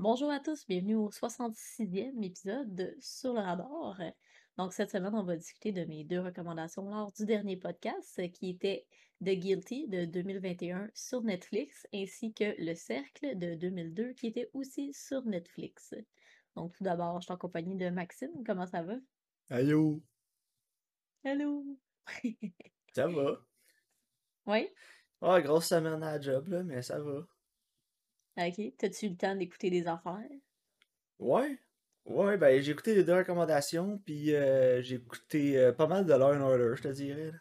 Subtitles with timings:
[0.00, 4.00] Bonjour à tous, bienvenue au 66e épisode de Sur le radar.
[4.56, 8.28] Donc, cette semaine, on va discuter de mes deux recommandations lors du dernier podcast, euh,
[8.28, 8.86] qui était
[9.22, 14.94] The Guilty de 2021 sur Netflix, ainsi que Le Cercle de 2002, qui était aussi
[14.94, 15.94] sur Netflix.
[16.56, 18.42] Donc, tout d'abord, je suis en compagnie de Maxime.
[18.46, 18.94] Comment ça va?
[19.50, 20.00] Allô?
[21.26, 21.76] Allô?
[22.94, 23.44] Ça va?
[24.46, 24.66] Oui?
[25.20, 27.26] Ah, grosse semaine à la job, là, mais ça va.
[28.36, 28.74] Ok.
[28.76, 30.26] T'as-tu eu le temps d'écouter des affaires?
[31.20, 31.58] Ouais?
[32.06, 36.12] Ouais, ben j'ai écouté les deux recommandations, puis euh, j'ai écouté euh, pas mal de
[36.14, 37.30] Law and Order, je te dirais.
[37.32, 37.38] là.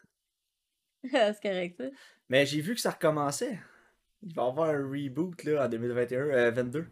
[1.34, 1.90] C'est correct, ça?
[2.30, 3.60] Mais j'ai vu que ça recommençait.
[4.24, 6.88] Il va y avoir un reboot, là, en 2021, euh, 22.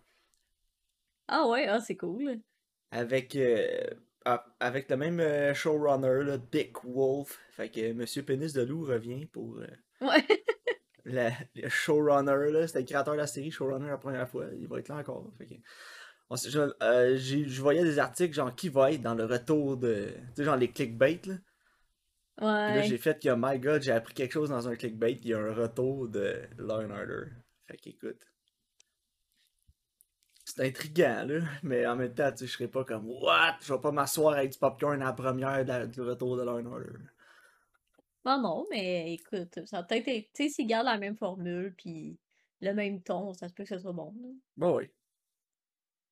[1.29, 2.41] Ah ouais, ah, c'est cool.
[2.91, 3.89] Avec, euh,
[4.25, 7.39] ah, avec le même showrunner, là, Dick Wolf.
[7.51, 9.67] Fait que Monsieur Pénis de Loup revient pour euh,
[10.01, 10.25] Ouais.
[11.07, 12.67] La- le showrunner, là.
[12.67, 14.45] C'était le créateur de la série, showrunner la première fois.
[14.59, 15.31] Il va être là encore.
[15.37, 15.53] Fait que,
[16.29, 19.77] on sait- je, euh, je voyais des articles genre qui va être dans le retour
[19.77, 20.09] de.
[20.11, 21.35] Tu sais, genre les clickbait, là.
[22.37, 22.83] Puis là, Ouais.
[22.83, 25.39] j'ai fait que, my god, j'ai appris quelque chose dans un clickbait, il y a
[25.39, 27.31] un retour de Law Order.
[27.67, 28.21] Fait qu'écoute.
[30.45, 31.39] C'est intriguant, là.
[31.63, 33.57] Mais en même temps, tu sais, je serais pas comme, what?
[33.61, 36.43] Je vais pas m'asseoir avec du popcorn à la première de la- du retour de
[36.43, 36.99] Law Order.
[38.25, 41.73] Non, non, mais écoute, ça a peut-être été, tu sais, s'ils gardent la même formule,
[41.77, 42.17] puis
[42.61, 44.27] le même ton, ça se peut que ce soit bon, là.
[44.57, 44.89] Bon, oui.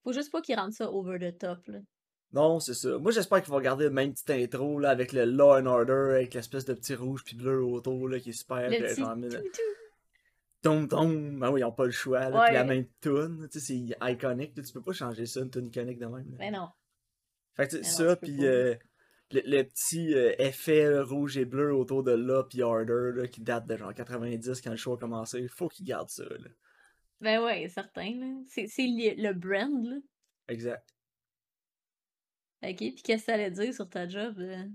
[0.04, 1.80] Faut juste pas qu'ils rendent ça over the top, là.
[2.32, 2.98] Non, c'est ça.
[2.98, 6.16] Moi, j'espère qu'ils vont garder le même petit intro, là, avec le Law and Order,
[6.16, 8.70] avec l'espèce de petit rouge puis bleu autour, là, qui est super.
[8.70, 9.62] Le petit genre, mille- tout, tout.
[10.62, 12.68] Tom tom, ben oui, ils ont pas le choix, là, puis la Ouais.
[12.68, 13.66] même tune, tu sais,
[14.00, 16.30] c'est iconique, là, tu peux pas changer ça, une tune iconique de même.
[16.32, 16.38] là.
[16.40, 16.70] Mais non.
[17.56, 18.44] Fait que tu sais, Mais non, ça, tu peux puis pas.
[18.44, 18.76] euh,
[19.32, 23.28] le, le petit euh, effet là, rouge et bleu autour de là, puis Harder, là,
[23.28, 26.50] qui date de genre 90 quand le show a commencé, faut qu'ils gardent ça, là.
[27.22, 28.42] Ben ouais, certain, là.
[28.48, 29.98] C'est le, brand, là.
[30.50, 30.88] Exact.
[32.62, 34.36] Ok, puis qu'est-ce que ça allait dire sur ta job?
[34.40, 34.66] euh?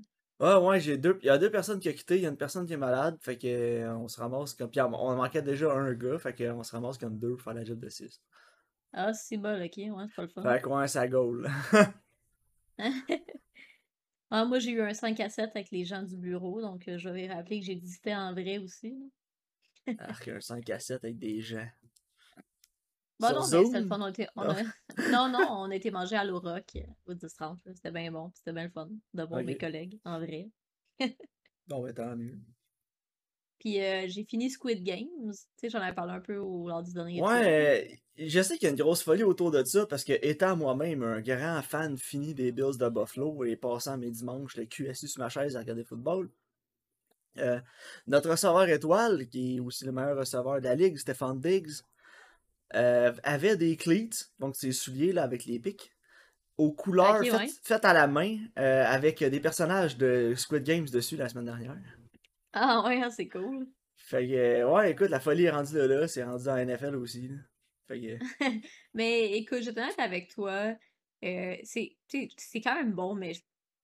[0.43, 1.19] Ah ouais, j'ai deux.
[1.23, 2.79] Il y a deux personnes qui ont quitté, il y a une personne qui est
[2.79, 4.71] malade, fait que euh, on se ramasse comme.
[4.71, 7.55] Puis on manquait déjà un gars, fait que on se ramasse comme deux pour faire
[7.55, 8.23] la job de six.
[8.93, 10.43] Ah, c'est bon, ok, ouais, c'est pas le fun.
[10.43, 11.49] Fait que ouais, ça gaule.
[14.31, 16.99] Ah, moi, j'ai eu un 5 à 7 avec les gens du bureau, donc euh,
[16.99, 18.91] je vais rappeler que c'était en vrai aussi,
[19.87, 19.95] là.
[19.99, 21.67] Arc, un 5 à 7 avec des gens.
[23.19, 24.01] Bon, Sur non, mais c'était le fun.
[24.01, 24.51] On était, on Non.
[24.51, 24.63] a-
[25.11, 27.59] non, non, on a été manger à l'Auroc euh, au 10-30.
[27.67, 27.75] là.
[27.75, 28.29] C'était bien bon.
[28.31, 30.49] puis C'était bien le fun de voir mes collègues, en vrai.
[31.67, 32.39] Bon, ben tant mieux.
[33.61, 35.07] Puis euh, j'ai fini Squid Games.
[35.31, 37.21] Tu sais, j'en avais parlé un peu au, lors du dernier.
[37.23, 40.57] Ouais, je sais qu'il y a une grosse folie autour de ça parce que, étant
[40.57, 44.89] moi-même un grand fan fini des Bills de Buffalo et passant mes dimanches le cul
[44.89, 46.31] assis sur ma chaise à regarder le football,
[47.39, 47.61] euh,
[48.07, 51.83] notre receveur étoile, qui est aussi le meilleur receveur de la ligue, Stéphane Diggs,
[52.75, 55.93] euh, avait des cleats, donc ses souliers là, avec les pics,
[56.57, 57.49] aux couleurs Ok, faites, ouais.
[57.63, 61.77] faites à la main euh, avec des personnages de Squid Games dessus la semaine dernière.
[62.53, 63.69] Ah ouais, hein, c'est cool.
[63.97, 66.63] Fait que, euh, ouais, écoute, la folie est rendue là, là c'est rendu dans la
[66.63, 67.29] NFL aussi.
[67.29, 67.37] là.
[67.89, 68.19] Fait que,
[68.95, 70.75] Mais écoute, je honnête avec toi.
[71.25, 71.97] euh, c'est
[72.63, 73.33] quand même bon, mais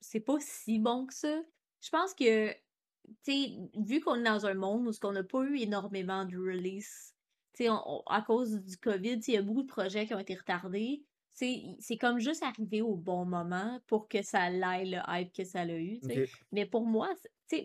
[0.01, 1.43] c'est pas si bon que ça.
[1.83, 2.57] Je pense que, tu
[3.25, 7.15] sais, vu qu'on est dans un monde où on n'a pas eu énormément de release,
[7.55, 7.71] tu sais,
[8.07, 11.05] à cause du COVID, il y a beaucoup de projets qui ont été retardés.
[11.37, 15.61] C'est comme juste arrivé au bon moment pour que ça aille le hype que ça
[15.61, 16.01] a eu.
[16.53, 17.11] Mais pour moi,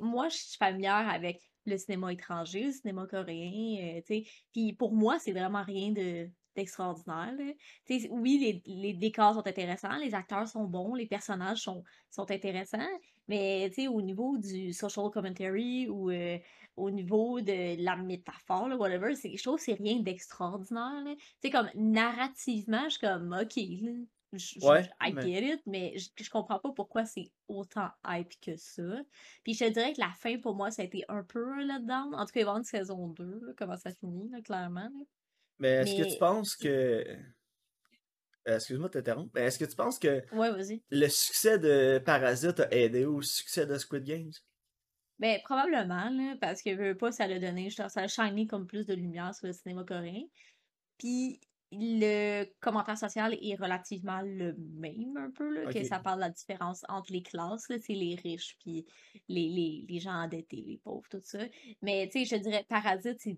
[0.02, 4.30] moi, je suis familière avec le cinéma étranger, le cinéma coréen, euh, tu sais.
[4.52, 7.34] Puis pour moi, c'est vraiment rien de d'extraordinaire.
[8.10, 12.90] oui, les, les décors sont intéressants, les acteurs sont bons, les personnages sont, sont intéressants,
[13.28, 16.38] mais tu sais, au niveau du social commentary ou euh,
[16.76, 21.04] au niveau de la métaphore, là, whatever, c'est, je trouve que c'est rien d'extraordinaire.
[21.06, 23.92] Tu sais, comme narrativement, je suis comme, ok, là,
[24.34, 24.60] je,
[25.02, 28.84] I mais- get it, mais je, je comprends pas pourquoi c'est autant hype que ça.
[29.44, 31.66] Puis je te dirais que la fin, pour moi, ça a été un peu un
[31.66, 32.16] letdown.
[32.16, 34.42] En tout cas, il va y avoir une saison 2, là, comment ça finit, là,
[34.42, 34.90] clairement.
[35.60, 37.06] Mais est-ce que tu penses que.
[38.48, 40.50] Euh, Excuse-moi de t'interrompre, mais est-ce que tu penses que Ouais,
[40.90, 44.32] le succès de Parasite a aidé au succès de Squid Games?
[45.20, 48.66] Ben, probablement, là, parce que veux pas, ça l'a donné, je- ça a shiny comme
[48.66, 50.24] plus de lumière sur le cinéma coréen.
[50.98, 51.40] Puis
[51.72, 56.30] le commentaire social est relativement le même, un peu, là, que ça parle de la
[56.32, 58.86] différence entre les classes, là, c'est les riches, puis
[59.30, 61.40] les, les, les gens endettés, les pauvres, tout ça.
[61.82, 63.38] Mais, tu sais, je dirais, Parasite, c'est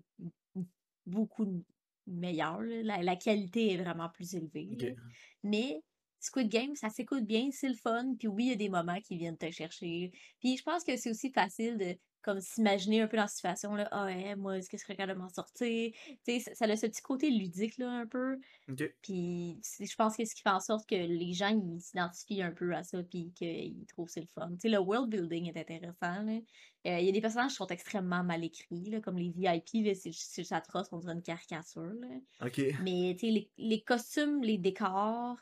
[1.06, 1.62] beaucoup
[2.06, 2.82] meilleur, là.
[2.82, 4.94] La, la qualité est vraiment plus élevée, Ok.
[5.42, 5.80] Mais
[6.20, 8.14] Squid Game, ça s'écoute bien, c'est le fun.
[8.18, 10.10] Puis oui, il y a des moments qui viennent te chercher.
[10.40, 13.74] Puis je pense que c'est aussi facile de comme s'imaginer un peu dans la situation,
[13.74, 13.88] là.
[13.92, 15.92] Ah ouais, moi, est-ce que je serais capable de m'en sortir?
[16.26, 18.38] Tu sais, ça, a ce petit côté ludique, là, un peu.
[18.68, 18.94] Ok.
[19.02, 22.52] Puis je pense que ce qui fait en sorte que les gens, ils s'identifient un
[22.52, 24.50] peu à ça, puis qu'ils trouvent c'est le fun.
[24.52, 26.40] Tu sais, le world building est intéressant, là.
[26.86, 29.94] Euh, Il y a des personnages qui sont extrêmement mal écrits, là, comme les VIP,
[29.94, 32.08] c'est c'est juste atroce, on dirait une caricature, là.
[32.40, 32.58] Ok.
[32.78, 35.38] Mais, tu sais, les, les costumes, les décors,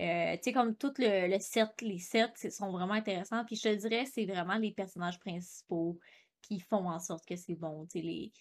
[0.00, 3.44] euh, tu sais, comme tout le, le set, les sets sont vraiment intéressants.
[3.44, 5.98] Puis je te dirais, c'est vraiment les personnages principaux
[6.42, 7.86] qui font en sorte que c'est bon.
[7.86, 8.32] Tu sais, les,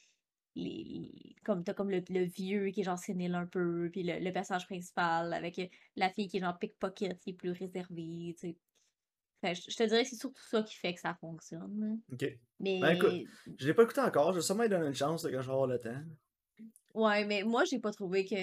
[0.56, 4.20] les, comme t'as comme le, le vieux qui est genre sénile un peu, puis le,
[4.20, 5.60] le personnage principal avec
[5.96, 8.58] la fille qui est genre pickpocket, qui est plus réservée, tu sais.
[9.42, 12.02] Fait, je, je te dirais que c'est surtout ça qui fait que ça fonctionne.
[12.12, 12.26] Ok.
[12.60, 13.24] Mais, Ben écoute,
[13.58, 15.54] je l'ai pas écouté encore, je vais sûrement lui donner une chance quand je vais
[15.54, 16.04] avoir le temps.
[16.94, 18.36] ouais, mais moi, j'ai pas trouvé que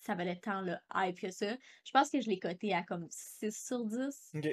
[0.00, 1.56] ça valait tant le hype que ça.
[1.84, 4.34] Je pense que je l'ai coté à comme 6 sur 10.
[4.34, 4.46] Ok.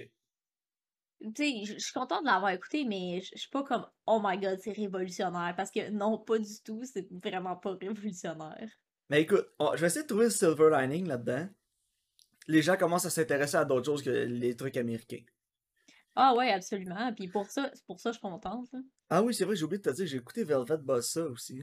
[1.20, 4.38] Tu sais, je suis contente de l'avoir écouté, mais je suis pas comme Oh my
[4.38, 5.54] god, c'est révolutionnaire.
[5.58, 8.70] Parce que non, pas du tout, c'est vraiment pas révolutionnaire.
[9.10, 11.50] Mais écoute, on- je vais essayer de trouver le silver lining là-dedans.
[12.48, 15.24] Les gens commencent à s'intéresser à d'autres choses que les trucs américains.
[16.16, 17.14] Ah ouais, absolument.
[17.14, 18.68] Puis pour ça, c'est pour ça que je suis contente.
[18.74, 18.80] là.
[19.10, 21.62] Ah oui, c'est vrai, j'ai oublié de te dire, j'ai écouté Velvet Buzzsaw aussi.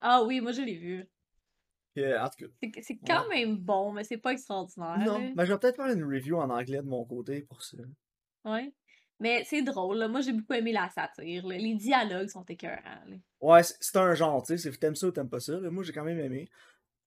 [0.00, 1.08] Ah oui, moi je l'ai vu.
[1.94, 4.98] Puis, en tout cas, C'est quand même bon, mais c'est pas extraordinaire.
[5.06, 7.76] non, mais je vais peut-être faire une review en anglais de mon côté pour ça.
[8.44, 8.72] Ouais.
[9.20, 10.08] Mais c'est drôle, là.
[10.08, 11.46] Moi j'ai beaucoup aimé la satire.
[11.46, 11.56] là.
[11.56, 13.04] Les dialogues sont écœurants.
[13.06, 13.16] là.
[13.40, 15.58] Ouais, c'est un genre, tu sais, c'est t'aimes ça ou t'aimes pas ça.
[15.60, 15.70] là.
[15.70, 16.48] Moi, j'ai quand même aimé.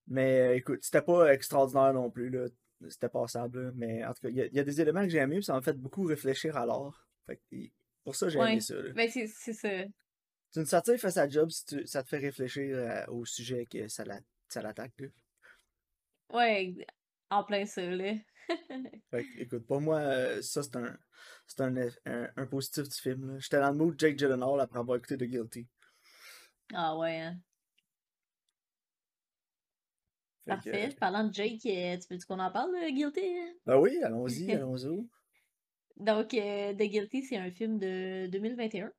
[0.06, 2.46] Mais euh, écoute, c'était pas extraordinaire non plus, là.
[2.88, 3.72] C'était passable.
[3.74, 5.36] Mais en tout cas, il y, a- il y a des éléments que j'ai aimés,
[5.36, 7.06] puis ça m'a fait beaucoup réfléchir à l'art.
[7.26, 7.56] Fait que,
[8.04, 8.52] pour ça, j'ai Ouais.
[8.52, 8.92] aimé ça, là.
[8.94, 9.68] Ben c'est c'est ça.
[10.52, 13.66] C'est une satire fait sa job si tu- ça te fait réfléchir euh, au sujet
[13.66, 15.08] que ça la- ça l'attaque, là.
[16.32, 16.74] Ouais,
[17.30, 18.14] en plein ça, là.
[19.10, 20.96] Fait que, écoute, pour moi, euh, ça, c'est un,
[21.46, 21.74] c'est un,
[22.06, 23.38] un, un positif du film.
[23.40, 25.66] J'étais dans le mood Jake Gyllenhaal après avoir écouté The Guilty.
[26.74, 27.38] Ah ouais, hein.
[30.44, 30.88] Fait Parfait.
[30.88, 33.20] euh, Parlant de Jake, euh, tu veux qu'on en parle de Guilty?
[33.66, 35.08] ben oui, allons-y, allons-y.
[35.96, 38.92] Donc, The Guilty, c'est un film de 2021,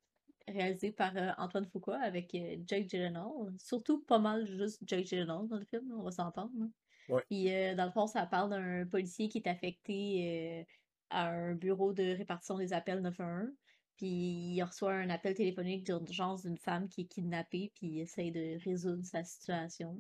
[0.48, 2.36] réalisé par Antoine Fuqua avec
[2.66, 3.54] Jake Gyllenhaal.
[3.60, 6.52] Surtout pas mal juste Jake Gyllenhaal dans le film, on va s'entendre.
[6.62, 6.70] hein.
[7.10, 7.24] Ouais.
[7.30, 10.64] Puis, euh, dans le fond, ça parle d'un policier qui est affecté euh,
[11.10, 13.50] à un bureau de répartition des appels 911.
[13.96, 18.32] Puis, il reçoit un appel téléphonique d'urgence d'une femme qui est kidnappée, puis il essaye
[18.32, 19.98] de résoudre sa situation.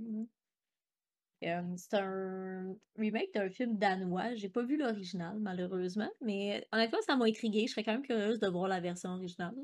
[1.44, 4.33] Euh, c'est un remake d'un film danois.
[4.36, 7.68] J'ai pas vu l'original, malheureusement, mais honnêtement, ça m'a intriguée.
[7.68, 9.56] Je serais quand même curieuse de voir la version originale.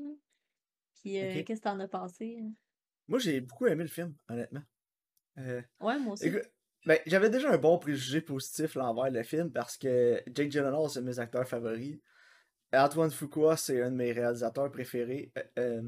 [1.00, 2.38] Puis, euh, qu'est-ce que t'en as pensé?
[3.08, 4.62] Moi, j'ai beaucoup aimé le film, honnêtement.
[5.38, 6.26] Euh, Ouais, moi aussi.
[6.28, 6.48] écoute,
[6.86, 11.00] ben, j'avais déjà un bon préjugé positif envers le film parce que Jake Gyllenhaal, c'est
[11.00, 11.98] mes acteurs favoris.
[12.72, 15.32] Antoine Fuqua, c'est un de mes réalisateurs préférés.
[15.38, 15.82] Euh, euh,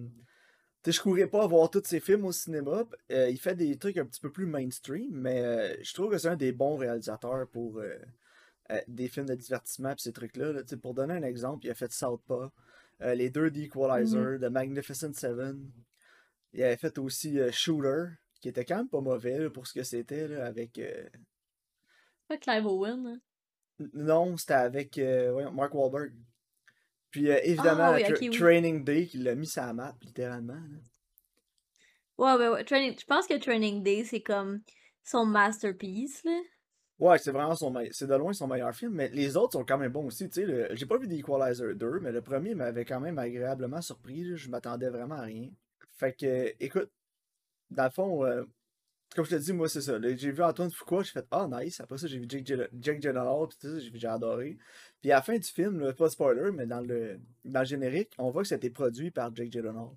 [0.85, 2.85] sais, je courais pas voir tous ses films au cinéma.
[3.11, 6.19] Euh, il fait des trucs un petit peu plus mainstream, mais euh, je trouve que
[6.19, 7.81] c'est un des bons réalisateurs pour
[8.89, 10.53] des films de divertissement et ces trucs-là.
[10.53, 10.63] là.
[10.81, 12.51] Pour donner un exemple, il a fait Southpaw,
[13.01, 15.71] les deux The Equalizer, The Magnificent Seven.
[16.53, 18.07] Il avait fait aussi Shooter,
[18.47, 20.79] qui était quand même pas mauvais là, pour ce que c'était là, avec.
[20.79, 21.05] euh,
[22.29, 23.05] Pas Clive Owen.
[23.09, 23.21] hein?
[23.93, 26.13] Non, c'était avec euh, voyons, Mark Wahlberg.
[27.11, 28.31] Puis euh, évidemment, Ah oui, Tra- ok, oui.
[28.31, 30.55] Training Day qui l'a mis sur la map, littéralement.
[30.55, 30.79] là.
[32.19, 32.65] Ouais, ouais, ouais.
[32.65, 32.95] Training...
[32.97, 34.61] Je pense que Training Day, c'est comme
[35.03, 36.39] son masterpiece, là.
[37.01, 37.93] Ouais, c'est vraiment son meilleur.
[37.93, 40.29] C'est de loin son meilleur film, mais les autres sont quand même bons aussi.
[40.29, 43.19] Tu sais, le- j'ai pas vu The Equalizer 2, mais le premier m'avait quand même
[43.19, 44.23] agréablement surpris.
[44.23, 44.37] là.
[44.37, 45.51] Je m'attendais vraiment à rien.
[45.99, 46.91] Fait que, écoute,
[47.71, 48.45] dans le fond, euh,
[49.15, 49.99] comme je te dis, moi, c'est ça.
[50.01, 51.81] J'ai vu Antoine Fuqua, j'ai fait Ah, nice.
[51.81, 54.59] Après ça, j'ai vu Jake, Gyll- Jake Gyllenhaal, puis tout ça, j'ai adoré.
[55.01, 57.67] Puis à la fin du film, là, pas de spoiler, mais dans le, dans le
[57.67, 59.91] générique, on voit que c'était produit par Jake Gyllenhaal.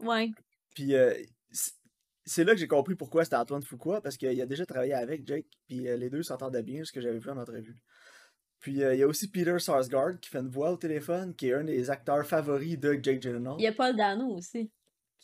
[0.00, 0.30] Ouais.
[0.74, 1.14] Puis euh,
[2.24, 5.26] c'est là que j'ai compris pourquoi c'était Antoine Fuqua, parce qu'il a déjà travaillé avec
[5.26, 7.76] Jake, puis euh, les deux s'entendaient bien, ce que j'avais vu en entrevue.
[8.58, 11.48] Puis euh, il y a aussi Peter Sarsgaard qui fait une voix au téléphone, qui
[11.48, 13.56] est un des acteurs favoris de Jake Gyllenhaal.
[13.58, 14.70] Il y a Paul Dano aussi,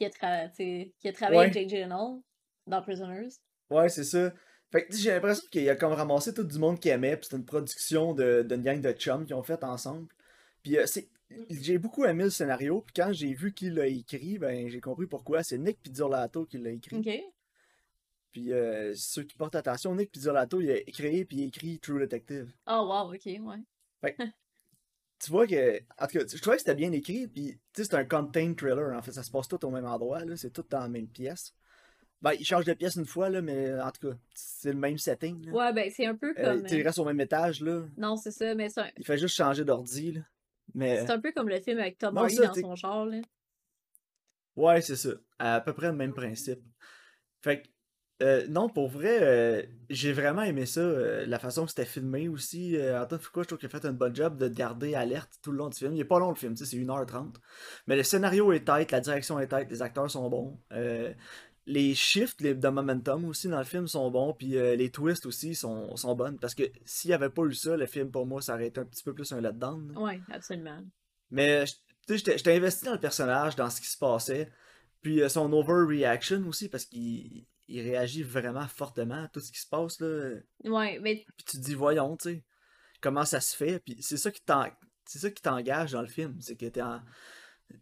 [0.00, 1.61] qui a, tra- t'sais, qui a travaillé avec Ouais.
[1.61, 2.21] Jake Gyllenhaal
[2.66, 3.28] dans Prisoners.
[3.69, 4.33] Ouais, c'est ça.
[4.73, 7.37] Fait que j'ai l'impression qu'il a comme ramassé tout du monde qui aimait, puis c'était
[7.37, 10.09] une production de- d'une gang de chums qu'ils ont fait ensemble.
[10.62, 11.09] Puis euh, c'est
[11.50, 15.07] j'ai beaucoup aimé le scénario, puis quand j'ai vu qui l'a écrit, ben j'ai compris
[15.07, 15.42] pourquoi.
[15.42, 16.97] C'est Nick Pizzolatto qui l'a écrit.
[16.97, 17.11] Ok.
[18.33, 22.50] Puis euh, ceux qui portent attention, Nick Pizzolatto, il a créé puis écrit True Detective.
[22.66, 24.16] Oh, wow, ok, ouais.
[25.22, 27.84] Tu vois que, en tout cas, je trouvais que c'était bien écrit, puis tu sais,
[27.84, 30.50] c'est un contained thriller, en fait, ça se passe tout au même endroit, là, c'est
[30.50, 31.54] tout dans la même pièce.
[32.22, 34.98] Ben, il change de pièce une fois, là, mais en tout cas, c'est le même
[34.98, 35.46] setting.
[35.46, 35.52] Là.
[35.52, 36.66] Ouais, ben, c'est un peu Euh, comme.
[36.66, 37.84] tu euh, reste au même étage, là.
[37.96, 38.90] Non, c'est ça, mais c'est un...
[38.98, 40.20] Il fait juste changer d'ordi, là.
[40.74, 43.20] Mais, c'est un peu comme le film avec Tom Hardy dans son char, là.
[44.56, 45.10] Ouais, c'est ça.
[45.38, 46.60] À peu près le même principe.
[47.42, 47.68] Fait que,
[48.22, 50.80] euh, non, pour vrai, euh, j'ai vraiment aimé ça.
[50.80, 52.76] euh, la façon que c'était filmé aussi.
[52.94, 55.58] Antoine Fuqua, je trouve qu'il a fait un bon job de garder alerte tout le
[55.58, 55.94] long du film.
[55.94, 57.34] Il est pas long le film, c'est 1h30.
[57.86, 60.58] Mais le scénario est tight, la direction est tight, les acteurs sont bons.
[61.66, 65.54] Les shifts les, de momentum aussi dans le film sont bons, puis les twists aussi
[65.54, 66.38] sont, sont bonnes.
[66.38, 68.80] Parce que s'il n'y avait pas eu ça, le film pour moi, ça aurait été
[68.80, 69.96] un petit peu plus un letdown.
[69.96, 70.82] Ouais, absolument.
[71.30, 71.64] Mais
[72.06, 74.50] tu sais, j'étais investi dans le personnage, dans ce qui se passait.
[75.00, 79.66] Puis son overreaction aussi, parce qu'il il réagit vraiment fortement à tout ce qui se
[79.68, 80.00] passe.
[80.00, 80.34] Là.
[80.64, 82.44] Ouais, mais Puis tu te dis, voyons, tu sais,
[83.00, 83.80] comment ça se fait?
[83.80, 84.70] Puis c'est ça qui t'en-
[85.06, 86.40] c'est ça qui t'engage dans le film.
[86.40, 87.00] C'est que t'es en-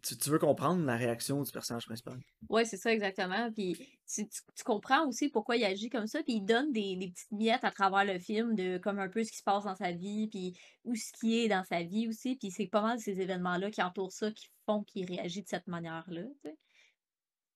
[0.03, 2.19] tu, tu veux comprendre la réaction du personnage principal.
[2.49, 3.51] ouais, c'est ça exactement.
[3.51, 3.73] Puis
[4.07, 6.21] tu, tu- tu comprends aussi pourquoi il agit comme ça.
[6.21, 9.23] Puis il donne des, des petites miettes à travers le film de comme un peu
[9.23, 10.53] ce qui se passe dans sa vie, puis
[10.85, 12.35] où ce qui est dans sa vie aussi.
[12.35, 15.65] Puis c'est pas mal ces événements-là qui entourent ça qui font qu'il réagit de cette
[15.67, 16.21] manière-là.
[16.43, 16.57] tu sais.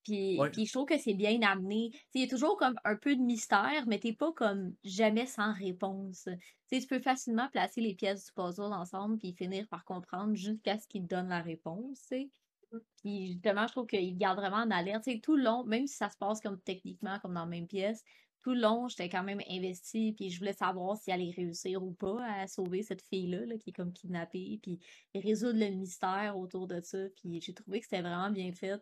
[0.03, 0.51] Puis, Ouais.
[0.51, 1.91] puis je trouve que c'est bien amené.
[2.13, 5.53] Il y a toujours comme un peu de mystère, mais t'es pas comme jamais sans
[5.53, 6.27] réponse.
[6.71, 10.87] Tu peux facilement placer les pièces du puzzle ensemble puis finir par comprendre jusqu'à ce
[10.87, 11.99] qu'il te donne la réponse.
[12.01, 12.31] tu sais.
[13.01, 15.07] Puis justement, je trouve qu'il garde vraiment en alerte.
[15.21, 18.03] Tout le long, même si ça se passe comme techniquement comme dans la même pièce,
[18.41, 21.81] tout le long, j'étais quand même investie, puis je voulais savoir si elle allait réussir
[21.83, 24.79] ou pas à sauver cette fille-là, là, qui est comme kidnappée, puis
[25.15, 26.97] résoudre le mystère autour de ça.
[27.15, 28.81] Puis j'ai trouvé que c'était vraiment bien fait.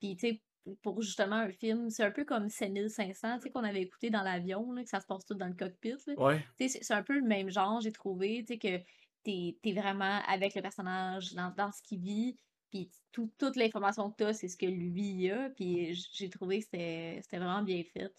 [0.00, 0.42] Puis, tu sais,
[0.82, 4.22] pour justement un film, c'est un peu comme 7500, tu sais, qu'on avait écouté dans
[4.22, 5.94] l'avion, là, que ça se passe tout dans le cockpit.
[6.06, 6.14] là.
[6.16, 8.84] Ouais, Tu sais, c'est un peu le même genre, j'ai trouvé, tu sais, que
[9.22, 12.36] t'es es vraiment avec le personnage dans, dans ce qu'il vit,
[12.70, 16.64] puis tout- toute l'information que t'as, c'est ce que lui a, puis j'ai trouvé que
[16.64, 18.12] c'était vraiment bien fait.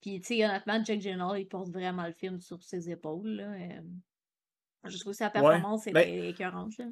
[0.00, 3.52] Puis, tu sais, honnêtement, Jack Gyllenhaal, il porte vraiment le film sur ses épaules, là.
[3.52, 3.80] euh.
[4.84, 5.32] Je trouve que sa ouais.
[5.32, 6.86] performance Ben, était écœurante, là.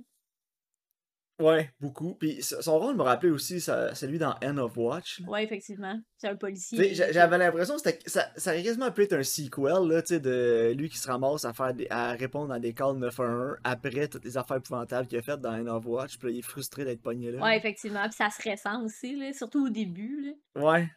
[1.40, 2.14] Ouais, beaucoup.
[2.14, 5.20] Puis s- son rôle me rappelait aussi ça- celui dans End of Watch.
[5.20, 5.28] là.
[5.28, 5.98] Ouais, effectivement.
[6.16, 9.88] C'est un policier j'avais l'impression que c'était- ça, ça aurait quasiment pu être un sequel,
[9.88, 12.72] là, tu sais, de lui qui se ramasse à faire des- à répondre à des
[12.74, 16.28] calls 911 après toutes les affaires épouvantables qu'il a faites dans End of Watch, puis
[16.28, 17.42] là, il est frustré d'être pogné là.
[17.42, 18.02] Ouais, effectivement.
[18.04, 20.62] Puis ça se ressent aussi, là, surtout au début, là.
[20.62, 20.88] Ouais.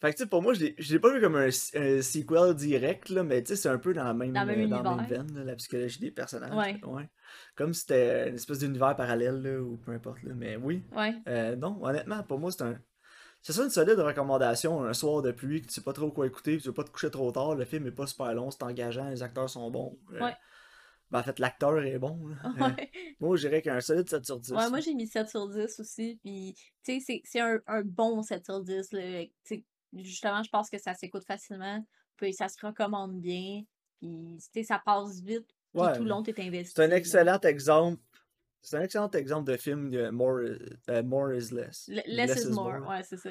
[0.00, 2.02] Fait que, tu sais, pour moi, je l'ai je l'ai pas vu comme un, un
[2.02, 4.82] sequel direct, là, mais tu sais, c'est un peu dans la même, Dans même euh,
[4.82, 6.54] dans même veine, là, la psychologie des personnages.
[6.54, 6.80] Ouais.
[6.84, 7.08] Ouais.
[7.54, 10.32] Comme si c'était une espèce d'univers parallèle, là, ou peu importe, là.
[10.34, 10.82] Mais oui.
[10.96, 11.14] Ouais.
[11.28, 12.78] Euh, non, honnêtement, pour moi, c'est un.
[13.42, 16.26] C'est ça une solide recommandation, un soir de pluie, que tu sais pas trop quoi
[16.26, 18.62] écouter, tu veux pas te coucher trop tard, le film est pas super long, c'est
[18.62, 19.98] engageant, les acteurs sont bons.
[20.12, 20.34] Euh, Ouais.
[21.10, 22.26] ben, en fait, l'acteur est bon.
[22.28, 22.36] là.
[22.76, 22.90] Ouais.
[23.20, 24.52] moi, je dirais qu'un solide 7 sur 10.
[24.52, 26.18] Ouais, moi j'ai mis 7 sur 10 aussi.
[26.22, 26.54] Puis,
[26.84, 28.92] tu sais, c'est- c'est un, un bon 7 sur 10.
[28.92, 29.00] Là.
[29.92, 31.84] Tu justement, je pense que ça s'écoute facilement.
[32.16, 33.62] Puis ça se recommande bien.
[34.00, 35.46] Puis, tu sais, ça passe vite.
[35.72, 35.96] Puis Ouais.
[35.96, 36.72] tout le long, t'es investi.
[36.74, 36.96] C'est un là.
[36.96, 38.00] excellent exemple.
[38.62, 40.40] C'est un excellent exemple de film de More,
[40.88, 41.88] euh, more is Less.
[42.06, 42.86] Less, is more.
[42.86, 43.30] Ouais, c'est ça.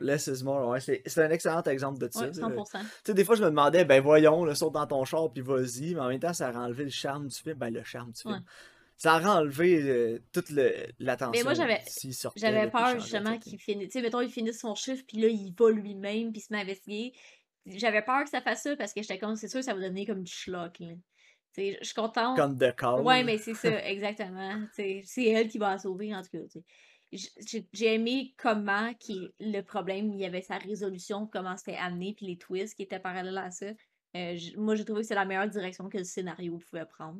[0.00, 0.80] Less is more, ouais.
[0.80, 2.20] C'est un excellent exemple de ça.
[2.20, 2.32] Ouais, là.
[2.32, 2.80] 100%.
[2.80, 5.42] Tu sais, des fois, je me demandais, ben voyons, le saute dans ton char, puis
[5.42, 7.58] vas-y, mais en même temps, ça a enlevé le charme du film.
[7.58, 8.34] Ben, le charme du film.
[8.34, 8.40] Ouais.
[9.02, 10.50] Ça a enlevé euh, toute
[11.00, 11.32] l'attention.
[11.32, 11.82] Mais moi, j'avais-
[12.36, 13.86] J'avais peur justement qu'il finisse.
[13.88, 16.52] Tu sais, mettons, il finisse son chiffre, puis là, il va lui-même, puis il se
[16.52, 17.12] met à investiguer.
[17.66, 20.06] J'avais peur que ça fasse ça parce que j'étais comme, c'est sûr, ça va donner
[20.06, 20.78] comme du schlock.
[20.78, 20.92] là.
[21.56, 22.36] Je suis contente.
[22.36, 23.00] Comme de call.
[23.00, 24.62] Ouais, mais c'est ça, exactement.
[24.74, 26.60] C'est elle qui va la sauver, en tout cas.
[27.72, 32.26] J'ai aimé comment qui, le problème, il y avait sa résolution, comment c'était amené, puis
[32.26, 33.66] les twists qui étaient parallèles à ça.
[34.16, 37.18] Euh, moi, j'ai trouvé que c'est la meilleure direction que le scénario pouvait prendre.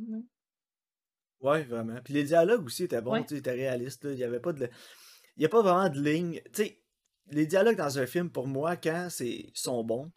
[1.42, 1.98] Ouais, vraiment.
[2.04, 3.22] Puis les dialogues aussi étaient bons, Ouais.
[3.22, 4.04] tu sais, étaient réalistes.
[4.04, 4.12] là.
[4.12, 4.68] Il y avait pas de.
[5.36, 6.40] Il n'y a pas vraiment de ligne.
[6.52, 6.78] Tu sais,
[7.30, 10.10] les dialogues dans un film, pour moi, quand c'est sont bons,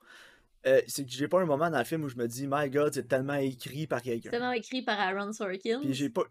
[0.67, 2.69] euh, c'est que j'ai pas un moment dans le film où je me dis, My
[2.69, 4.29] God, c'est tellement écrit par C'est quelqu'un.
[4.31, 5.79] tellement écrit par Aaron Sorkin.
[5.81, 6.23] Puis j'ai pas.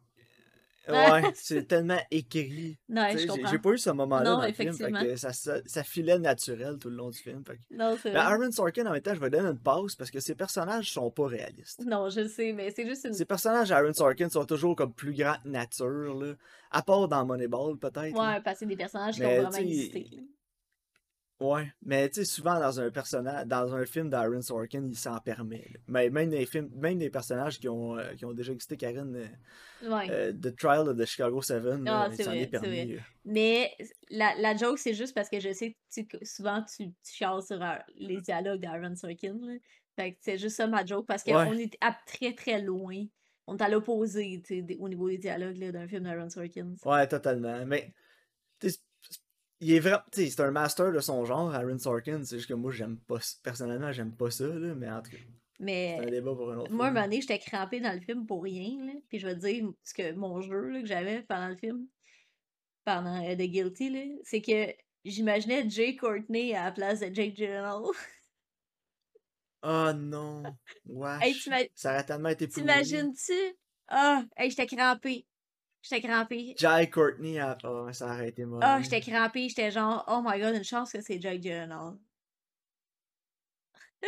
[0.88, 2.78] Ouais, c'est tellement écrit.
[2.88, 4.72] Ouais, J'ai pas eu ce moment-là dans le film.
[4.74, 7.42] Fait que ça, ça, ça filait naturel tout le long du film.
[7.46, 8.32] Fait que- Non, c'est Mais vrai.
[8.32, 11.10] Aaron Sorkin, en même temps, je vais donner une pause parce que ses personnages sont
[11.10, 11.82] pas réalistes.
[11.86, 13.14] Non, je le sais, mais c'est juste une.
[13.14, 16.34] Ces personnages d'Aaron Sorkin sont toujours comme plus grands que nature, là.
[16.70, 18.14] À part dans Moneyball, peut-être.
[18.16, 18.34] là.
[18.34, 20.10] Ouais, parce que c'est des personnages qui Mais, ont vraiment existé.
[21.40, 25.18] Ouais, mais tu sais, souvent dans un personnage, dans un film d'Aaron Sorkin, il s'en
[25.18, 25.66] permet.
[25.72, 25.80] là.
[25.88, 29.14] Mais même des films, même des personnages qui ont, euh, qui ont déjà existé, Karen,
[29.16, 30.06] euh, Ouais.
[30.10, 32.96] euh, The Trial of the Chicago 7, Ah, là, il s'en est permis.
[33.24, 33.72] Mais
[34.10, 37.42] la, la joke, c'est juste parce que je sais tu- que souvent tu, tu chiales
[37.42, 37.58] sur
[37.96, 39.36] les dialogues d'Aaron Sorkin.
[39.42, 39.54] là.
[39.96, 41.62] Fait que c'est juste ça ma joke parce qu'on Ouais.
[41.64, 43.04] est à très très loin.
[43.46, 44.40] On est à l'opposé
[44.78, 46.74] au niveau des dialogues d'un film d'Aaron Sorkin.
[46.84, 47.66] Ouais, totalement.
[47.66, 47.92] Mais,
[49.64, 52.22] il est vraiment, c'est un master de son genre, Aaron Sorkin.
[52.24, 54.74] C'est juste que moi, j'aime pas, personnellement, j'aime pas ça, là.
[54.74, 55.16] Mais en tout cas,
[55.58, 58.26] c'est un débat pour un autre moi, un moment donné, j'étais crampée dans le film
[58.26, 58.84] pour rien.
[58.84, 61.56] Là, puis je vais te dire ce que mon jeu là, que j'avais pendant le
[61.56, 61.86] film.
[62.84, 67.84] pendant euh, The Guilty, c'est que j'imaginais Jay Courtney à la place de Jake Gyllenhaal.
[69.62, 70.42] Oh non!
[70.84, 71.48] Wesh!
[71.74, 72.48] Ça aurait tellement été.
[72.48, 73.56] T'imagines-tu?
[73.88, 75.26] Ah, hey, j'étais crampée.
[75.86, 76.54] J'étais crampée.
[76.58, 77.58] Jai Courtney, a...
[77.64, 78.64] oh, ça aurait été mauvais.
[78.66, 79.48] Ah, j'étais crampée.
[79.50, 81.94] J'étais genre, oh my god, une chance que c'est Jake Gyllenhaal.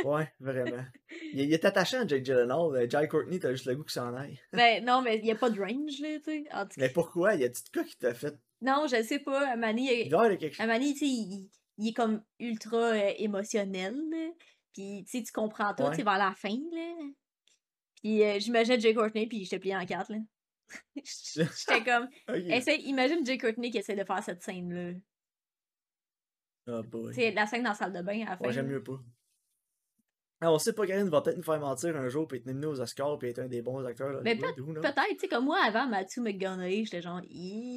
[0.05, 0.85] Ouais, vraiment.
[1.33, 2.91] Il, il est attachant à Jake Gyllenhaal.
[2.91, 4.39] Jai Courtney, t'as juste le goût qu'il s'en aille.
[4.53, 6.45] Ben, non, mais il n'y a pas de range, là, tu sais.
[6.53, 6.75] En tout cas.
[6.83, 7.35] Mais pourquoi?
[7.35, 8.35] Y a-tu de quoi qui t'a fait?
[8.61, 9.53] Non, je sais pas.
[9.53, 10.65] Amani, Il doit y quelque chose.
[10.65, 14.29] Amani tu sais, il, il est comme ultra euh, émotionnel, là.
[14.75, 15.97] Puis, tu sais, tu comprends tout, Ouais.
[15.97, 16.95] c'est vers la fin, là.
[18.03, 20.19] Puis, euh, j'imaginais Jay Courtney, puis j'étais plié en quatre, là.
[20.97, 22.37] J'étais comme, Ok.
[22.49, 24.93] essaye, imagine Jay Courtney qui essaie de faire cette scène-là.
[26.69, 27.15] Oh boy.
[27.15, 28.45] Tu la scène dans la salle de bain à la fin.
[28.45, 29.01] Ouais, j'aime mieux pas.
[30.41, 32.67] Ah, on sait pas, Karine va peut-être nous faire mentir un jour, puis être nominé
[32.67, 34.21] aux Oscars, puis être un des bons acteurs.
[34.23, 34.37] Mais?
[34.37, 34.55] Peut-être,
[35.13, 37.23] tu sais, comme moi, avant Matthew McConaughey, j'étais genre,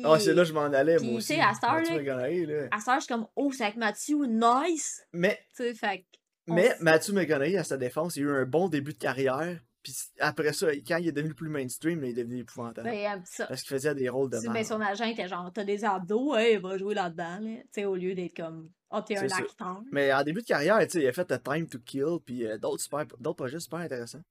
[0.04, 1.42] Ah, c'est là que je m'en allais, Puis, moi tu sais, aussi.
[1.42, 2.06] à Matthew
[2.48, 2.68] là-.
[2.72, 5.08] À ça, je suis comme, oh, c'est avec Matthew, nice!
[5.14, 6.06] Mais, Tu sais, fait
[6.48, 9.62] mais Matthew McConaughey, à sa défense, il a eu un bon début de carrière.
[9.82, 12.90] Puis après ça, quand il est devenu plus mainstream, il est devenu épouvantable.
[12.90, 13.48] Ben, euh, ça.
[13.48, 14.66] Parce qu'il faisait des rôles de ben, merde.
[14.66, 17.58] son agent était genre, t'as des abdos, ouais, va jouer là-dedans, là.
[17.62, 19.38] Tu sais, au lieu d'être comme, oh, t'es un ça.
[19.38, 19.82] acteur.
[19.92, 22.46] Mais en début de carrière, tu sais, il a fait A Time to Kill, puis
[22.46, 24.24] euh, d'autres super- d'autres projets super intéressants.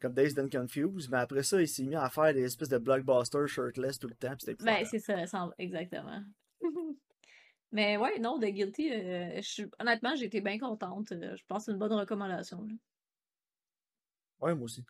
[0.00, 1.10] Comme Days Done Confused.
[1.10, 4.14] Mais après ça, il s'est mis à faire des espèces de blockbusters shirtless tout le
[4.14, 5.14] temps, puis c'était Ben, c'est ça,
[5.58, 6.22] exactement.
[7.70, 9.40] Mais ouais, non, The Guilty, euh,
[9.78, 11.08] honnêtement, j'ai été bien contente.
[11.10, 12.62] Je pense que c'est une bonne recommandation.
[12.62, 12.74] là.
[14.40, 14.84] Ouais, moi aussi.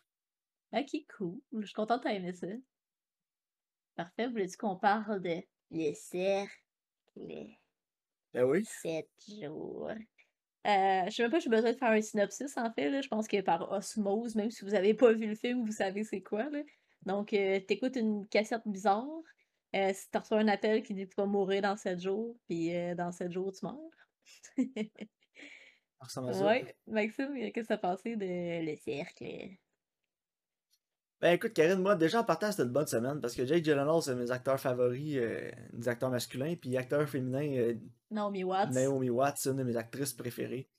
[0.71, 1.39] Ok, cool.
[1.53, 2.47] Je suis contente t'aies aimé ça.
[3.95, 4.27] Parfait.
[4.27, 5.41] Voulais-tu qu'on parle de
[5.71, 6.51] Le Cercle?
[7.15, 8.63] Ben oui.
[8.65, 9.89] Sept jours?
[9.89, 12.89] Euh, je sais même pas si j'ai besoin de faire un synopsis, en fait.
[12.89, 13.01] Là.
[13.01, 16.03] Je pense que par osmose, même si vous avez pas vu le film, vous savez
[16.03, 16.49] c'est quoi.
[16.49, 16.59] Là.
[17.05, 19.07] Donc, euh, t'écoutes une cassette bizarre.
[19.75, 22.35] Euh, si t'as reçu un appel qui dit que tu vas mourir dans 7 jours,
[22.47, 24.57] puis euh, dans 7 jours, tu meurs.
[25.99, 26.45] Ça ressemble à ça.
[26.45, 26.75] ouais.
[26.87, 29.57] Maxime, qu'est-ce que t'as pensé de Le Cercle?
[31.21, 34.01] Ben écoute, Karine, moi, déjà en partant, c'était une bonne semaine parce que Jake Gyllenhaal,
[34.01, 37.73] c'est mes acteurs favoris, euh, des acteurs masculins, puis acteur féminin, euh,
[38.09, 38.71] Naomi Watts.
[38.71, 40.69] Naomi Watts, c'est une de mes actrices préférées.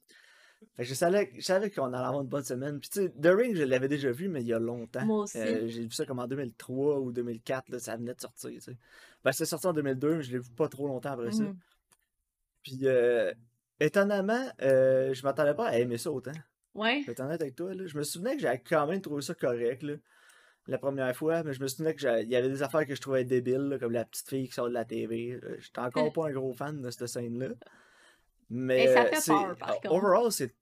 [0.77, 2.81] Fait que je savais, je savais qu'on allait avoir une bonne semaine.
[2.81, 5.05] Puis tu sais, The Ring, je l'avais déjà vu, mais il y a longtemps.
[5.05, 5.39] Moi aussi.
[5.39, 8.61] Euh, j'ai vu ça comme en 2003 ou 2004, là, ça venait de sortir, tu
[8.61, 8.77] sais.
[9.23, 11.43] Ben, c'est sorti en 2002, mais je l'ai vu pas trop longtemps après ça.
[11.43, 11.59] Mhm.
[12.63, 13.33] Puis, euh,
[13.81, 16.33] étonnamment, euh, je m'attendais pas à aimer ça autant.
[16.75, 17.01] Ouais.
[17.01, 17.87] Je vais être honnête avec toi, là.
[17.87, 19.95] Je me souvenais que j'avais quand même trouvé ça correct, là,
[20.69, 23.25] la première fois, mais je me souvenais qu'il y avait des affaires que je trouvais
[23.25, 25.33] débiles, là, comme la petite fille qui sort de la TV.
[25.43, 27.49] Euh, J'étais encore pas un gros fan de cette scène-là.
[28.51, 29.93] Mais, Mais ça fait c'est- peur, par contre.
[29.93, 30.55] overall, c'est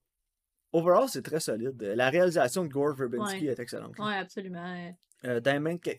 [0.72, 1.80] overall, c'est très solide.
[1.82, 3.52] La réalisation de Gore Verbinski Ouais.
[3.52, 3.98] est excellente.
[3.98, 4.92] Ouais, absolument.
[5.24, 5.90] Euh, dans les mains que-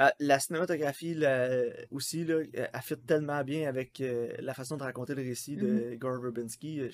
[0.00, 1.48] euh, la cinématographie là,
[1.90, 5.66] aussi, là, elle fit tellement bien avec euh, la façon de raconter le récit de
[5.66, 5.98] Mm-hmm.
[5.98, 6.80] Gore Verbinski.
[6.80, 6.90] Euh,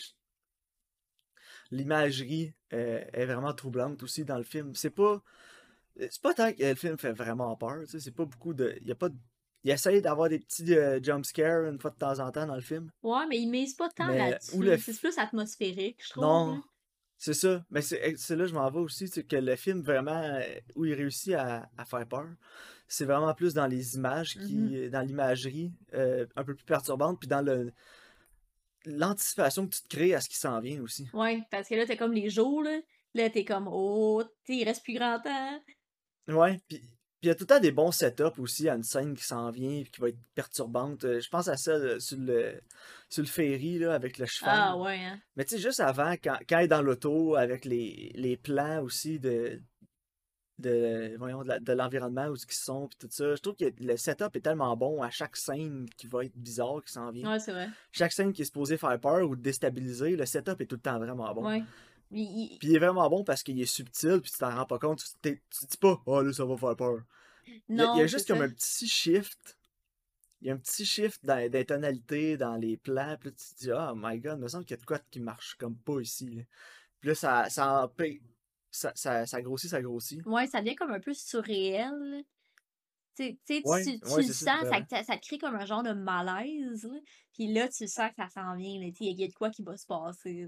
[1.71, 4.75] L'imagerie euh, est vraiment troublante aussi dans le film.
[4.75, 5.23] C'est pas.
[5.99, 7.83] C'est pas tant que le film fait vraiment peur.
[7.87, 8.77] C'est pas beaucoup de.
[8.81, 9.17] Il y a pas de-
[9.65, 12.55] Il essaye d'avoir des petits euh, jump scares une fois de temps en temps dans
[12.55, 12.91] le film.
[13.03, 14.59] Ouais, mais il mise pas tant là-dessus.
[14.63, 16.25] le C'est plus atmosphérique, je trouve.
[16.25, 16.63] Non.
[17.20, 17.62] C'est ça.
[17.70, 20.40] Mais c'est c'est là que je m'en vais aussi, c'est que le film vraiment euh,
[20.74, 22.26] où il réussit à, à faire peur,
[22.88, 24.88] c'est vraiment plus dans les images, qui, Mm-hmm.
[24.88, 27.72] dans l'imagerie euh, un peu plus perturbante, puis dans le
[28.87, 31.11] l'anticipation que tu te crées à ce qui s'en vient aussi.
[31.12, 32.80] Ouais, parce que là, t'as comme les jours, là.
[33.12, 35.62] Là, t'es comme, oh, il reste plus grand temps.
[36.28, 36.83] Ouais, puis
[37.20, 39.24] puis il y a tout le temps des bons setups aussi à une scène qui
[39.24, 41.04] s'en vient, puis qui va être perturbante.
[41.04, 42.61] Euh, Je pense à euh, sur le,
[43.11, 44.54] sur le ferry, là, avec le cheval.
[44.56, 45.20] Ah, ouais, hein.
[45.37, 48.83] Mais tu sais, juste avant, quand, quand elle est dans l'auto, avec les, les plans
[48.83, 49.61] aussi de,
[50.59, 54.35] de, voyons, de l'environnement, où ils sont, puis tout ça, je trouve que le setup
[54.35, 57.30] est tellement bon à chaque scène qui va être bizarre, qui s'en vient.
[57.33, 57.68] Ouais, c'est vrai.
[57.92, 60.98] Chaque scène qui est supposée faire peur ou déstabiliser, le setup est tout le temps
[60.98, 61.46] vraiment bon.
[61.46, 61.62] Ouais.
[62.12, 64.66] Il- il- Puis il est vraiment bon parce qu'il est subtil, puis tu t'en rends
[64.66, 67.03] pas compte, tu, tu te dis pas, oh là, ça va faire peur.
[67.46, 68.44] Il y a, Non, il y a juste comme ça.
[68.44, 69.57] un petit shift.
[70.42, 73.16] Il y a un petit shift dans, dans les tonalités, dans les plans.
[73.20, 74.87] Puis là, tu te dis, oh my god, il me semble qu'il y a de
[74.87, 76.31] quoi qui marche comme pas ici.
[76.31, 76.42] là.
[77.01, 77.90] Puis là, ça, ça,
[78.70, 80.20] ça, ça, ça grossit, ça grossit.
[80.27, 81.92] Ouais, ça devient comme un peu surréel.
[81.92, 82.20] là.
[83.16, 85.57] Tu sais, tu Ouais, tu, tu ouais, le sens, ça, ça, ça te crée comme
[85.57, 86.85] un genre de malaise.
[86.85, 86.99] là.
[87.35, 88.81] Puis là, tu sens que ça s'en vient.
[89.01, 90.46] Il y a de quoi qui va se passer.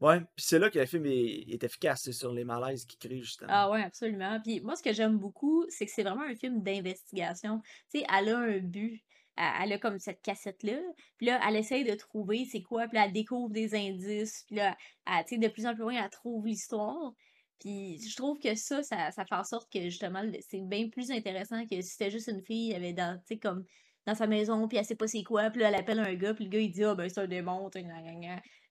[0.00, 2.98] Ouais, puis c'est là que le film est, est efficace, c'est sur les malaises qu'il
[2.98, 3.50] crée, justement.
[3.52, 4.40] Ah ouais, absolument.
[4.40, 7.60] Puis moi, ce que j'aime beaucoup, c'est que c'est vraiment un film d'investigation.
[7.90, 9.02] Tu sais, elle a un but.
[9.36, 10.78] Elle, elle a comme cette cassette-là.
[11.16, 12.86] Puis là, elle essaye de trouver c'est quoi.
[12.86, 14.44] Puis là, elle découvre des indices.
[14.46, 17.12] Puis là, elle, tu sais, de plus en plus loin, elle trouve l'histoire.
[17.58, 21.66] Puis je trouve que ça, ça, fait en sorte que justement, c'est bien plus intéressant
[21.66, 23.64] que si c'était juste une fille, il y avait dans, tu sais, comme
[24.06, 26.32] dans sa maison, puis elle sait pas c'est quoi, puis là, elle appelle un gars,
[26.34, 27.68] puis le gars, il dit, ah, ben, c'est un démon,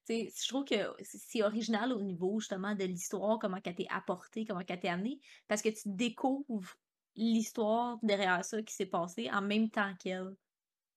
[0.08, 4.64] je trouve que c'est original au niveau, justement, de l'histoire, comment qu'elle t'est apportée, comment
[4.64, 6.74] qu'elle t'est amenée, parce que tu découvres
[7.16, 10.36] l'histoire derrière ça qui s'est passé en même temps qu'elle.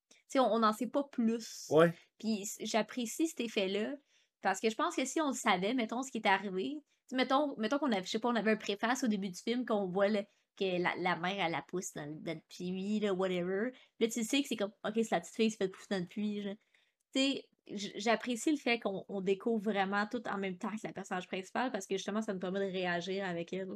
[0.09, 1.67] Tu sais, on n'en sait pas plus.
[1.69, 1.93] Ouais.
[2.19, 3.95] Puis j'apprécie cet effet-là,
[4.41, 6.75] parce que je pense que si on le savait, mettons, ce qui est arrivé,
[7.11, 9.65] mettons, mettons qu'on avait, je sais pas, on avait un préface au début du film,
[9.65, 10.23] qu'on voit le-
[10.57, 13.71] que la, la mère, elle la pousse dans, le- dans le puits, là, whatever.
[13.99, 15.87] Là, tu sais que c'est comme, ok, c'est la petite fille qui se fait pousser
[15.89, 16.41] dans le puits.
[16.43, 16.55] genre.
[17.13, 20.93] Tu sais, j'apprécie le fait qu'on on découvre vraiment tout en même temps que la
[20.93, 23.69] personnage principale, parce que justement, ça nous permet de réagir avec elle.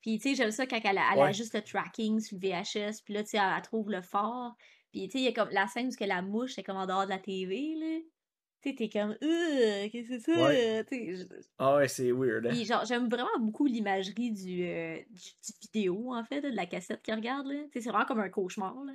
[0.00, 1.32] Puis, tu sais, j'aime ça quand elle, a- elle a Ouais.
[1.32, 4.56] juste le tracking sur le VHS, puis là, tu sais, elle, elle trouve le phare.
[4.90, 6.76] Puis, tu sais, il y a comme la scène où que la mouche est comme
[6.76, 8.00] en dehors de la TV, là.
[8.62, 10.42] Tu sais, t'es comme, euh, qu'est-ce que c'est ça?
[10.44, 10.84] Ouais.
[10.90, 11.24] Je-
[11.58, 12.50] Ah ouais, c'est weird, hein.
[12.50, 16.56] Puis, genre, j'aime vraiment beaucoup l'imagerie du, euh, du, du vidéo, en fait, là, de
[16.56, 17.62] la cassette qu'elle regarde, là.
[17.64, 18.92] Tu sais, c'est vraiment comme un cauchemar, là.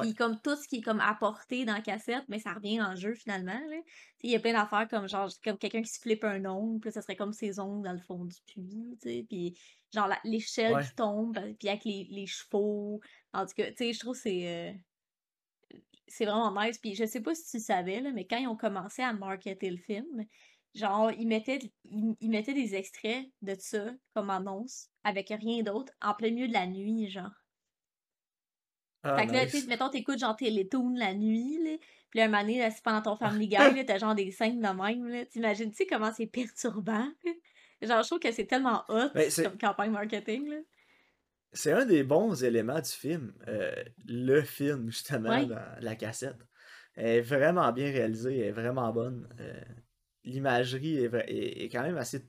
[0.00, 2.94] Puis comme tout ce qui est comme apporté dans la cassette, mais ça revient en
[2.96, 3.58] jeu finalement.
[4.22, 6.92] Il y a plein d'affaires comme genre comme quelqu'un qui se flippe un ongle, puis
[6.92, 8.98] ça serait comme ses ongles dans le fond du puits.
[9.28, 9.58] Puis
[9.94, 10.84] genre la- l'échelle Ouais.
[10.84, 13.00] qui tombe, euh, puis avec les, les chevaux.
[13.32, 14.72] En tout cas, tu sais, je trouve que c'est euh,
[16.08, 16.78] c'est vraiment nice.
[16.78, 19.70] Puis je sais pas si tu savais, là, mais quand ils ont commencé à marketer
[19.70, 20.24] le film,
[20.74, 25.92] genre ils mettaient, ils, ils mettaient des extraits de ça comme annonce avec rien d'autre
[26.02, 27.30] en plein milieu de la nuit, genre.
[29.06, 29.66] Ah, Fait que là, tu nice.
[29.68, 31.76] mettons, t'écoutes genre Télétoon la nuit, là,
[32.10, 34.30] puis là, un moment donné, là, c'est pendant ton Family Guy, là, t'as genre des
[34.30, 35.24] scènes de même, là.
[35.26, 37.08] T'imagines, tu sais, comment c'est perturbant?
[37.82, 40.56] Genre, je trouve que c'est tellement hot Ben, comme campagne marketing, là.
[41.52, 43.34] c'est un des bons éléments du film.
[43.48, 43.70] euh,
[44.06, 45.44] le film, justement, Ouais.
[45.46, 46.38] dans la cassette.
[46.94, 49.28] Elle est vraiment bien réalisée, elle est vraiment bonne.
[49.40, 49.60] euh,
[50.24, 52.26] L'imagerie est, est- est quand même assez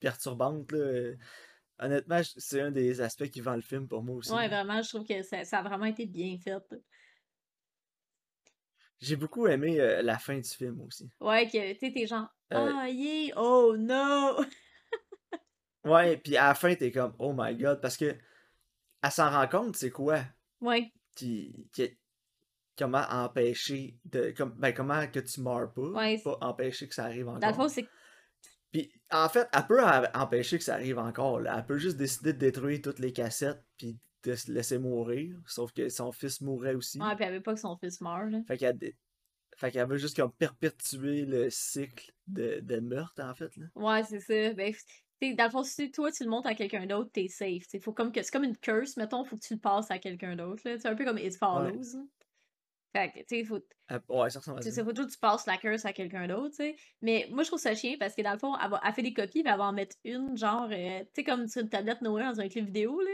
[0.00, 1.12] perturbante, là.
[1.82, 4.32] Honnêtement, c'est un des aspects qui vend le film pour moi aussi.
[4.32, 6.62] Ouais, vraiment, je trouve que ça, ça a vraiment été bien fait.
[9.00, 11.10] J'ai beaucoup aimé euh, la fin du film aussi.
[11.20, 14.44] Ouais, que, tu sais, t'es genre, Euh, ah, yeah, oh no!
[15.84, 18.14] ouais, puis à la fin, t'es comme, oh my god, parce que
[19.02, 20.20] elle s'en rend compte, c'est quoi
[20.60, 21.96] Ouais, qui, qui-
[22.76, 26.18] comment empêcher de comme, ben, comment que tu meurs pas ouais.
[26.18, 27.86] pas empêcher que ça arrive Dans le encore fond, c'est
[28.72, 29.80] puis en fait elle peut
[30.14, 31.56] empêcher que ça arrive encore là.
[31.58, 35.72] elle peut juste décider de détruire toutes les cassettes puis de se laisser mourir sauf
[35.72, 38.38] que son fils mourrait aussi Ouais, puis elle veut pas que son fils meure, là.
[38.46, 38.96] fait qu'elle dé-
[39.56, 43.66] fait qu'elle veut juste comme perpétuer le cycle de, de meurtre en fait là.
[43.74, 44.54] Ouais, c'est ça.
[44.54, 44.72] Ben,
[45.36, 47.66] dans le fond, si toi tu le montres à quelqu'un d'autre, t'es safe.
[47.66, 47.78] t'sais.
[47.78, 50.34] Faut comme que c'est comme une curse, mettons, faut que tu le passes à quelqu'un
[50.34, 50.62] d'autre.
[50.64, 51.98] C'est un peu comme It Follows.
[52.92, 55.12] Fait que, tu sais, faut, Elle- ouais ça ressemble à c'est ça faut toujours que
[55.12, 56.76] tu passes la curse à quelqu'un d'autre, tu sais.
[57.02, 59.02] Mais moi, je trouve ça chien parce que dans le fond, elle, va- elle fait
[59.02, 61.68] des copies, puis elle va en mettre une, genre, euh, tu sais, comme sur une
[61.68, 63.10] tablette Noël dans un club vidéo, là.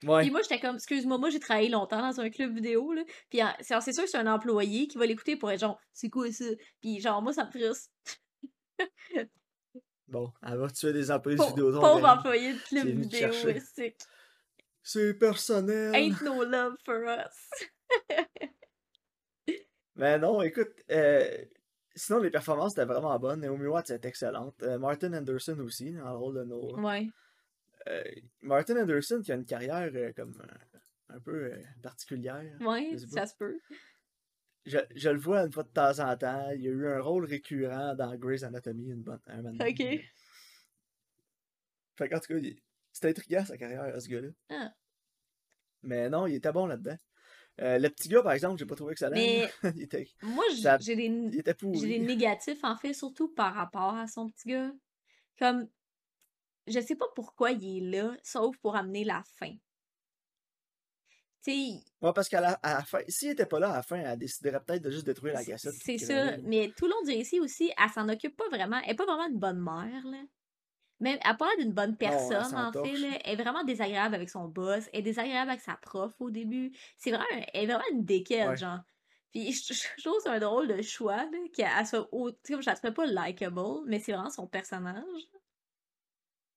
[0.00, 3.02] Puis ouais moi, j'étais comme, excuse-moi, moi, j'ai travaillé longtemps dans un club vidéo, là.
[3.30, 6.30] Puis c'est sûr que c'est un employé qui va l'écouter pour être genre, c'est quoi
[6.32, 6.44] ça?
[6.80, 7.88] Puis genre, moi, ça me frustre.
[10.08, 13.32] bon elle va tuer des employés de Vidéotron Pauvre employé de club vidéo,
[13.74, 13.96] c'est
[14.82, 17.70] c'est personnel ain't no love for us.
[19.96, 21.44] Mais non, écoute, euh,
[21.94, 23.40] sinon les performances étaient vraiment bonnes.
[23.40, 24.62] Naomi Watts est excellente.
[24.62, 26.80] Euh, Martin Anderson aussi, dans le rôle de Noah.
[26.80, 27.08] Ouais.
[27.88, 28.04] Euh,
[28.42, 30.40] Martin Anderson qui a une carrière comme
[31.08, 31.52] un peu
[31.82, 32.44] particulière.
[32.60, 32.80] Pas?
[32.96, 33.58] ça se peut.
[34.64, 36.50] Je, je le vois une fois de temps en temps.
[36.52, 39.64] Il y a eu un rôle récurrent dans Grey's Anatomy une bonne, un moment.
[39.64, 39.82] Ok.
[41.96, 42.48] Fait qu'en tout cas,
[42.92, 44.28] c'était intriguant sa carrière, ce gars-là.
[44.50, 44.72] Ah.
[45.82, 46.96] Mais non, il était bon là-dedans.
[47.60, 49.14] Euh, le petit gars, par exemple, j'ai pas trouvé excellent.
[49.14, 54.06] Mais il, était, moi, ça- j'ai des, des négatifs, en fait, surtout par rapport à
[54.06, 54.72] son petit gars.
[55.38, 55.68] Comme,
[56.66, 59.52] je sais pas pourquoi il est là, sauf pour amener la fin.
[61.44, 63.82] Tu sais, Ouais, parce qu'à la, à la fin, s'il était pas là à la
[63.82, 65.74] fin, elle déciderait peut-être de juste détruire la cassette.
[65.74, 66.36] c'est ça.
[66.38, 68.80] Mais tout le long du récit aussi, elle s'en occupe pas vraiment.
[68.84, 70.22] Elle est pas vraiment une bonne mère, là.
[71.02, 73.18] Même, elle l'air d'une bonne personne, en fait, là.
[73.24, 74.88] Elle est vraiment désagréable avec son boss.
[74.94, 76.72] Elle est désagréable avec sa prof au début.
[76.98, 78.56] C'est vraiment, elle est vraiment une déquelle, Ouais.
[78.56, 78.80] genre.
[79.32, 82.62] Puis je, je trouve c'est un drôle de choix, là, qu'elle soit tu sais, comme
[82.62, 85.04] je la trouvais pas likable, mais c'est vraiment son personnage.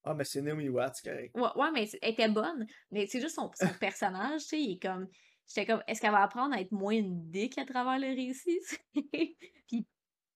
[0.04, 1.36] Ah, mais c'est Naomi Watts, correct.
[1.36, 2.68] Ouais, ouais, mais elle était bonne.
[2.92, 5.08] Mais c'est juste son, son personnage, tu sais, il est comme.
[5.48, 8.60] J'étais comme, est-ce qu'elle va apprendre à être moins une dick à travers le récit?
[9.68, 9.88] Puis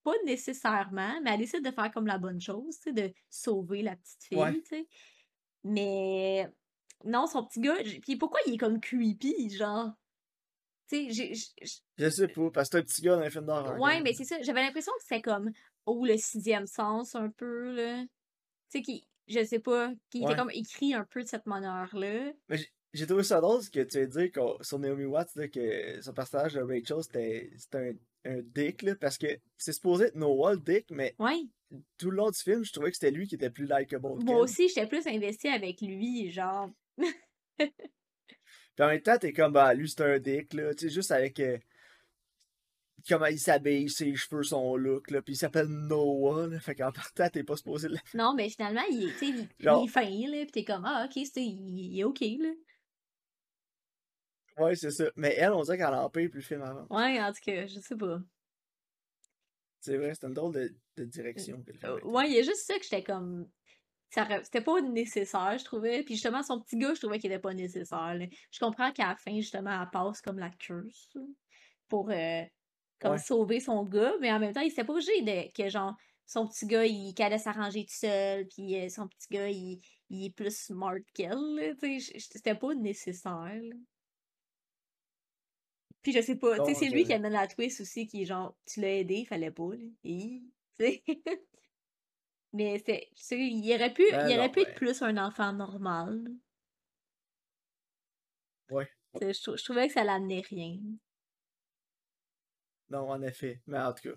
[0.03, 4.23] pas nécessairement, mais elle décide de faire comme la bonne chose, de sauver la petite
[4.23, 4.53] fille, Ouais.
[4.61, 4.87] tu sais.
[5.63, 6.47] Mais
[7.03, 9.91] non, son petit gars, puis pourquoi il est comme creepy, genre?
[10.87, 11.33] Tu sais,
[11.97, 13.79] Je sais pas, parce que c'est un petit gars dans un film d'horreur.
[13.79, 14.41] Ouais, mais c'est ça.
[14.41, 15.51] J'avais l'impression que c'était comme,
[15.85, 18.03] oh, le sixième sens, un peu, là.
[18.03, 18.09] Tu
[18.69, 22.31] sais, qui, je sais pas, qui était comme écrit un peu de cette manière-là.
[22.47, 24.31] Mais j'ai- j'ai trouvé ça drôle ce que tu as dit
[24.61, 27.93] sur Naomi Watts, là, que son personnage de Rachel, c'était un,
[28.25, 29.27] un dick, là, parce que
[29.57, 31.41] c'est supposé être Noah le dick, mais Ouais.
[31.97, 34.37] tout le long du film, je trouvais que c'était lui qui était plus likable Moi
[34.39, 36.69] aussi, j'étais plus investie avec lui, genre.
[37.57, 40.73] Puis en même temps, t'es comme, bah, lui, c'est un dick, là.
[40.73, 41.57] Tu sais, juste avec euh,
[43.07, 45.21] comment il s'habille, ses cheveux, son look, là.
[45.21, 46.59] Puis il s'appelle Noah, là.
[46.59, 47.97] Fait qu'en partant, t'es pas supposé le.
[48.13, 51.05] Non, mais finalement, il est, sais, il, Genre- est fin, là, pis t'es comme, ah,
[51.09, 52.49] ok, c'est, il est ok, là.
[54.59, 55.05] Ouais, c'est ça.
[55.15, 56.85] Mais elle, on dirait qu'elle en paye plus le film avant.
[56.89, 58.19] Ouais, en tout cas, je sais pas.
[59.81, 61.99] C'est vrai, c'est une drôle de, de direction que le film.
[62.03, 63.49] Ouais, il y a juste ça que j'étais comme.
[64.09, 66.03] C'était pas nécessaire, je trouvais.
[66.03, 68.15] Puis justement, son petit gars, je trouvais qu'il était pas nécessaire.
[68.15, 68.25] là.
[68.51, 71.09] Je comprends qu'à la fin, justement, elle passe comme la curse
[71.87, 72.41] pour euh,
[72.99, 73.17] comme Ouais.
[73.19, 75.95] sauver son gars, mais en même temps, il s'était pas obligé de que genre
[76.25, 79.79] son petit gars, il qu'elle allait s'arranger tout seul, puis euh, son petit gars, il,
[80.09, 81.77] il est plus smart qu'elle.
[82.17, 83.33] C'était pas nécessaire.
[83.61, 83.75] là.
[86.01, 88.25] Puis je sais pas, tu sais, c'est lui qui amène la twist aussi, qui est
[88.25, 89.85] genre, tu l'as aidé, il fallait pas, là.
[90.03, 90.41] Et.
[92.53, 95.01] Mais c'est, tu sais, il aurait pu, Ben il aurait non, pu être ben- plus
[95.01, 96.23] un enfant normal.
[98.71, 98.89] Ouais.
[99.21, 100.79] Je, trou- je trouvais que ça l'amenait rien.
[102.89, 103.61] Non, en effet.
[103.67, 104.15] Mais en tout cas.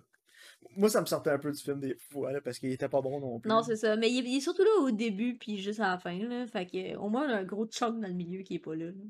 [0.77, 3.01] Moi, ça me sortait un peu du film des fois, là, parce qu'il était pas
[3.01, 3.49] bon non plus.
[3.49, 3.97] Non, c'est ça.
[3.97, 6.47] Mais il est, il est surtout là au début, puis juste à la fin, là.
[6.47, 8.75] Fait que, au moins, on a un gros chunk dans le milieu qui est pas
[8.75, 8.87] là.
[8.87, 9.03] là.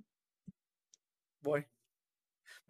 [1.44, 1.68] Ouais.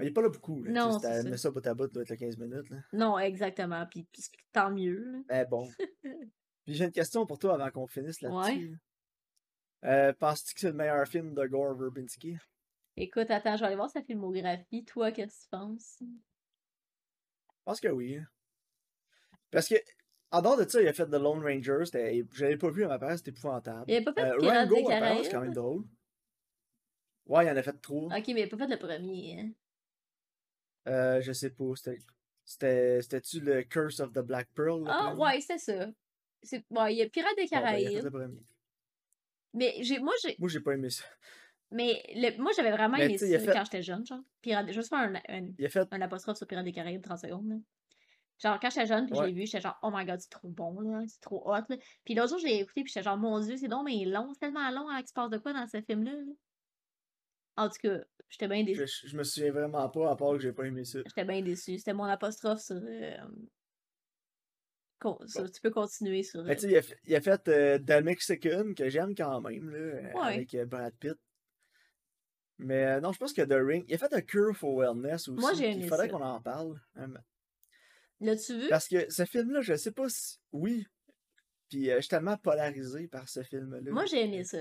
[0.03, 0.73] Mais il est pas là beaucoup, là.
[0.73, 1.51] Non, c'est ça.
[1.53, 2.79] bout à bout, doit être là 15 minutes, là.
[2.93, 3.87] Non, exactement.
[3.87, 5.19] Puis, puis tant mieux, là.
[5.29, 5.69] Mais bon.
[6.65, 8.71] Puis j'ai une question pour toi avant qu'on finisse là-dessus.
[9.85, 9.89] Ouais.
[9.89, 12.37] Euh, Penses-tu que c'est le meilleur film de Gore Verbinski?
[12.97, 14.85] Écoute, attends, je vais aller voir sa filmographie.
[14.85, 15.97] Toi, qu'est-ce que tu penses?
[16.01, 18.19] Je pense que oui.
[19.53, 19.77] Parce que,
[20.33, 21.85] en dehors de ça, il a fait The Lone Ranger.
[21.85, 23.85] Je l'avais pas vu à ma part, c'était épouvantable.
[23.87, 25.85] Il avait pas fait Euh, Rango, c'est quand même drôle.
[27.27, 28.07] Ouais, il en a fait trop.
[28.07, 29.41] Ok, mais il a pas fait le premier.
[29.41, 29.51] Hein.
[30.89, 31.65] Euh, je sais pas.
[31.77, 31.99] C'était.
[32.45, 33.03] C'était.
[33.03, 34.85] C'était-tu le Curse of the Black Pearl?
[34.89, 35.89] Ah, ouais, c'est ça.
[36.43, 36.65] C'est...
[36.71, 38.39] Ouais, il y a Pirates des Bon, ben, Caraïbes.
[39.55, 41.05] Mais j'ai, moi, j'ai, Moi, j'ai pas aimé ça.
[41.71, 44.21] mais le- moi, j'avais vraiment Mais aimé ça fait- quand j'étais jeune, genre.
[44.41, 45.87] Pirates, je vais faire un, un, Il a fait.
[45.93, 47.57] un apostrophe sur Pirates des Caraïbes 30 secondes, là.
[48.43, 49.27] Genre, quand j'étais jeune, puis Ouais.
[49.29, 51.77] j'ai vu, j'étais genre, oh my god, c'est trop bon, là, c'est trop hot, là.
[52.05, 54.33] Puis l'autre jour, je l'ai écouté, puis j'étais genre, mon dieu, c'est donc mais long,
[54.33, 56.33] c'est tellement long, hein, qu'il se passe de quoi dans ce film-là, là?
[57.57, 59.09] En tout cas, j'étais bien Je, déçue.
[59.09, 61.01] je me souviens vraiment pas, à part que j'ai pas aimé ça.
[61.07, 61.79] J'étais bien déçue.
[61.79, 62.77] C'était mon apostrophe sur.
[62.83, 63.17] euh,
[64.99, 66.43] con- sur- Tu peux continuer sur.
[66.45, 69.15] Mais euh, tu sais, il a fait, il a fait euh, The Mexican, que j'aime
[69.15, 70.35] quand même, là, euh, Ouais.
[70.35, 71.17] avec euh, Brad Pitt.
[72.59, 73.85] Mais euh, non, je pense que The Ring.
[73.89, 75.41] Il a fait un Cure for Wellness aussi.
[75.41, 76.81] Moi, j'ai Il faudrait qu'on en parle.
[78.21, 78.69] L'as-tu vu?
[78.69, 80.39] Parce que ce film-là, je sais pas si.
[80.53, 80.87] Oui.
[81.69, 83.81] Puis euh, je suis tellement polarisé par ce film-là.
[83.91, 84.59] Moi, j'ai aimé ça.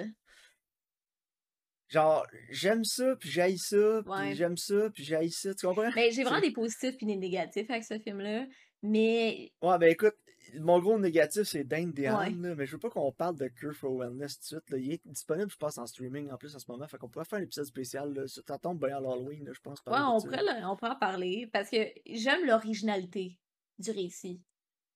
[1.91, 4.27] Genre, j'aime ça, puis j'haïs ça, Ouais.
[4.27, 5.53] puis j'aime ça, puis j'haïs ça.
[5.53, 5.91] Tu comprends?
[5.95, 8.45] Mais j'ai vraiment des positifs puis des négatifs avec ce film-là.
[8.81, 10.15] Mais Ouais, ben écoute,
[10.55, 12.05] mon gros négatif, c'est Dane Ouais.
[12.05, 14.69] Là, mais je veux pas qu'on parle de Cure for Wellness tout de suite.
[14.71, 14.77] Là.
[14.77, 16.87] Il est disponible, je pense, en streaming en plus en ce moment.
[16.87, 18.13] Fait qu'on pourrait faire un épisode spécial.
[18.13, 18.23] Là.
[18.27, 19.79] Ça tombe bien à l'Halloween, là, je pense.
[19.85, 21.77] ouais, on pourrait, le- on pourrait en parler parce que
[22.07, 23.37] j'aime l'originalité
[23.77, 24.41] du récit.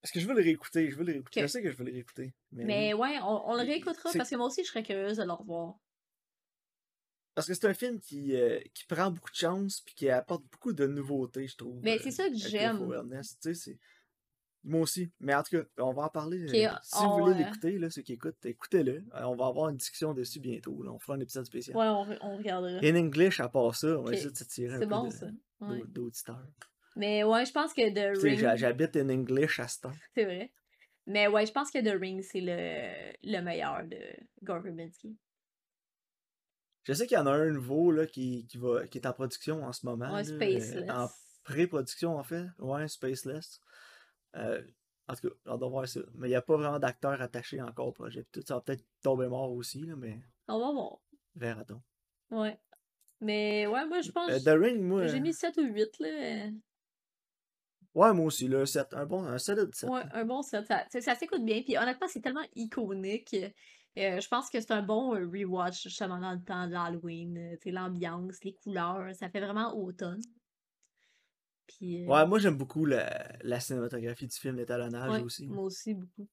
[0.01, 1.41] Parce que je veux le réécouter, je veux le réécouter.
[1.41, 2.33] Je sais que je veux le réécouter.
[2.51, 5.31] Mais, ouais, on, on le réécoutera parce que moi aussi, je serais curieuse de le
[5.31, 5.75] revoir.
[7.35, 10.43] Parce que c'est un film qui, euh, qui prend beaucoup de chance, puis qui apporte
[10.51, 11.81] beaucoup de nouveautés, je trouve.
[11.83, 12.79] Mais euh, c'est ça que j'aime.
[14.67, 15.11] Moi aussi.
[15.19, 16.41] Mais en tout cas, on va en parler.
[16.41, 19.03] Euh, si vous voulez l'écouter, là, ceux qui écoutent, écoutez-le.
[19.13, 20.81] On va avoir une discussion dessus bientôt.
[20.81, 20.91] là.
[20.91, 21.77] On fera un épisode spécial.
[21.77, 22.79] Ouais, on, re- on regardera.
[22.81, 25.03] In English, à part ça, on va essayer de se tirer un C'est peu bon,
[25.07, 25.27] de- ça.
[25.27, 25.81] d'au- Ouais.
[25.87, 26.47] d'auditeurs.
[26.95, 28.39] Mais ouais, je pense que The Tu sais, Ring.
[28.39, 29.93] j'ha- j'habite in English à ce temps.
[30.15, 30.51] C'est vrai.
[31.05, 33.97] Mais ouais, je pense que The Ring, c'est le, le meilleur de
[34.41, 35.15] Gore Verbinski.
[36.85, 39.13] Je sais qu'il y en a un nouveau là, qui, qui, va, qui est en
[39.13, 40.13] production en ce moment.
[40.13, 40.89] Ouais, là, euh, Spaceless.
[40.91, 41.07] en
[41.43, 42.45] pré-production, en fait.
[42.59, 43.59] Ouais, Spaceless.
[44.35, 44.61] Euh,
[45.07, 45.99] en tout cas, on doit voir ça.
[46.15, 48.25] Mais il n'y a pas vraiment d'acteur attaché encore au projet.
[48.31, 50.97] Tout ça va peut-être tomber mort aussi, là, mais On va voir.
[51.35, 51.81] verra-t-on.
[52.39, 52.59] Ouais.
[53.21, 55.07] Mais ouais, moi, je pense Euh, The Ring, moi.
[55.07, 56.49] j'ai mis 7 ou 8, là.
[57.95, 58.93] Ouais, moi aussi, là, 7.
[58.93, 59.89] Un bon, un solide 7.
[59.89, 60.65] Ouais, un bon set.
[60.67, 61.61] Ça, ça, ça s'écoute bien.
[61.63, 63.35] Puis honnêtement, c'est tellement iconique.
[63.97, 67.37] Euh, je pense que c'est un bon euh, rewatch justement dans le temps de l'Halloween.
[67.37, 70.21] euh, l'ambiance, les couleurs, ça fait vraiment automne.
[71.67, 75.47] Puis, euh, Ouais, moi j'aime beaucoup la, la cinématographie du film, l'étalonnage ouais, aussi.
[75.47, 76.27] moi aussi beaucoup.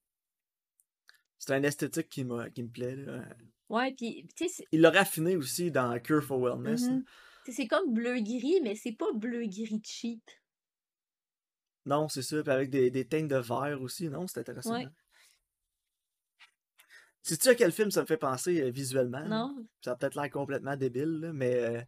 [1.39, 2.95] C'est un esthétique qui, m'a- qui me plaît.
[2.95, 3.23] Là.
[3.69, 6.83] Ouais, puis tu sais, c'est Il l'a raffiné aussi dans Cure for Wellness.
[7.45, 10.23] sais, c'est comme bleu-gris, mais c'est pas bleu-gris cheap.
[11.85, 12.41] Non, c'est ça.
[12.43, 14.07] Puis avec des, des teintes de vert aussi.
[14.09, 14.73] Non, c'est intéressant.
[14.73, 14.87] Ouais.
[17.23, 19.19] Sais-tu à quel film ça me fait penser euh, visuellement?
[19.19, 19.27] là?
[19.27, 19.55] Non?
[19.81, 21.81] Ça a peut-être l'air complètement débile, là, mais euh,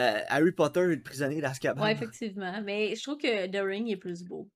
[0.00, 1.80] euh, Harry Potter et le prisonnier d'Azkaban.
[1.82, 2.60] Ouais, effectivement.
[2.62, 4.48] Mais je trouve que The Ring est plus beau.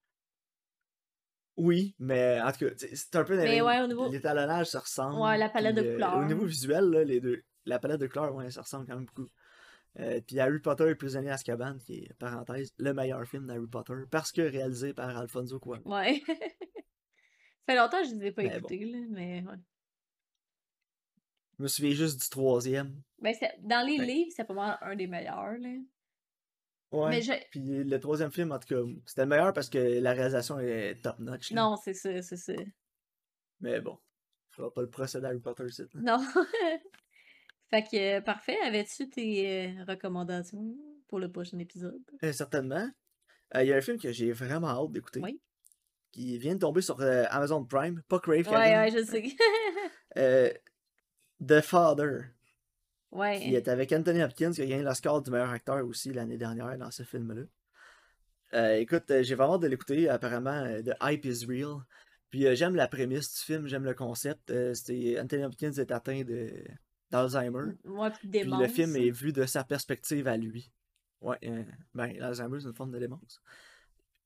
[1.57, 5.21] Oui, mais en tout cas, c'est un peu Mais ouais, au niveau- l'étalonnage se ressemble.
[5.21, 6.17] Ouais, la palette puis, de couleurs.
[6.19, 9.05] au niveau visuel, là, les deux, la palette de couleurs, ouais, ça ressemble quand même
[9.07, 9.29] beaucoup.
[10.27, 13.93] Puis Harry Potter et le prisonnier d'Azkaban, qui est, parenthèse, le meilleur film d'Harry Potter,
[14.11, 15.83] parce que réalisé par Alfonso Cuarón.
[15.85, 16.23] Ouais.
[16.27, 16.35] ça
[17.67, 18.57] fait longtemps que je les ai pas Mais bon.
[18.57, 19.57] écoutés, là, mais ouais.
[21.59, 23.01] Je me souviens juste du troisième.
[23.21, 24.07] Ben, c'est- dans les Ben.
[24.07, 25.69] livres, c'est pas mal un des meilleurs, là.
[26.93, 27.09] Ouais.
[27.11, 27.33] Mais je...
[27.51, 31.01] Puis le troisième film, en tout cas, c'était le meilleur parce que la réalisation est
[31.03, 31.53] top-notch.
[31.53, 32.53] Non, c'est ça, c'est ça.
[33.61, 33.99] Mais bon,
[34.51, 36.19] fera pas le procès d'Harry Potter, c'est Non.
[37.71, 38.59] fait que, euh, parfait.
[38.62, 40.77] Avais-tu tes euh, recommandations
[41.09, 42.03] pour le prochain épisode?
[42.23, 42.87] Euh, certainement.
[43.55, 45.21] Euh, Il y a un film que j'ai vraiment hâte d'écouter.
[45.23, 45.41] Oui.
[46.11, 50.55] Qui vient de tomber sur euh, Amazon Prime, pas Crave Ouais, ouais, je sais.
[51.46, 52.26] The Father,
[53.11, 53.52] qui ouais.
[53.52, 56.90] est avec Anthony Hopkins, qui a gagné l'Oscar du meilleur acteur aussi l'année dernière dans
[56.90, 57.42] ce film-là.
[58.55, 60.09] Euh, écoute, euh, j'ai vraiment hâte de l'écouter.
[60.09, 61.78] Apparemment, euh, The Hype is Real.
[62.31, 64.50] Puis euh, j'aime la prémisse du film, j'aime le concept.
[64.50, 66.50] Euh, c'est Anthony Hopkins est atteint de
[67.11, 67.74] d'Alzheimer.
[67.85, 70.70] Ouais, puis Puis le film est vu de sa perspective à lui.
[71.20, 71.38] Ouais,
[71.94, 73.40] ben, l'Alzheimer, c'est une forme de démence.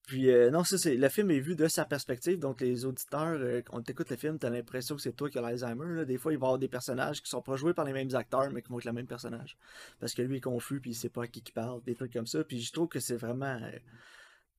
[0.07, 3.39] Puis, euh, non, ça, c'est, le film est vu de sa perspective, donc les auditeurs,
[3.41, 5.97] euh, quand t'écoutes le film, t'as l'impression que c'est toi qui as l'Alzheimer.
[5.97, 6.05] là.
[6.05, 8.15] Des fois, il va y avoir des personnages qui sont pas joués par les mêmes
[8.15, 9.59] acteurs, mais qui vont être le même personnage.
[9.99, 12.13] Parce que lui est confus, puis il sait pas à qui il parle, des trucs
[12.13, 12.45] comme ça.
[12.45, 13.71] Puis je trouve que c'est vraiment euh,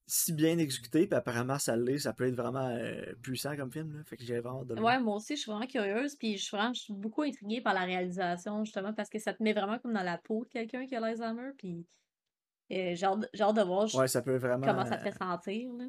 [0.06, 3.94] si bien exécuté, puis apparemment, ça l'est, ça peut être vraiment euh, puissant comme film.
[3.94, 4.04] Là.
[4.04, 4.76] Fait que j'ai vraiment de.
[4.76, 7.62] Ouais, moi aussi, je suis vraiment curieuse, puis je suis vraiment je suis beaucoup intriguée
[7.62, 10.50] par la réalisation, justement, parce que ça te met vraiment comme dans la peau de
[10.50, 11.86] quelqu'un qui a l'Alzheimer, puis
[12.72, 14.66] euh, j'ai hâte, hâte de voir Ouais, ça peut vraiment.
[14.66, 15.86] comment ça te euh, fait sentir, là.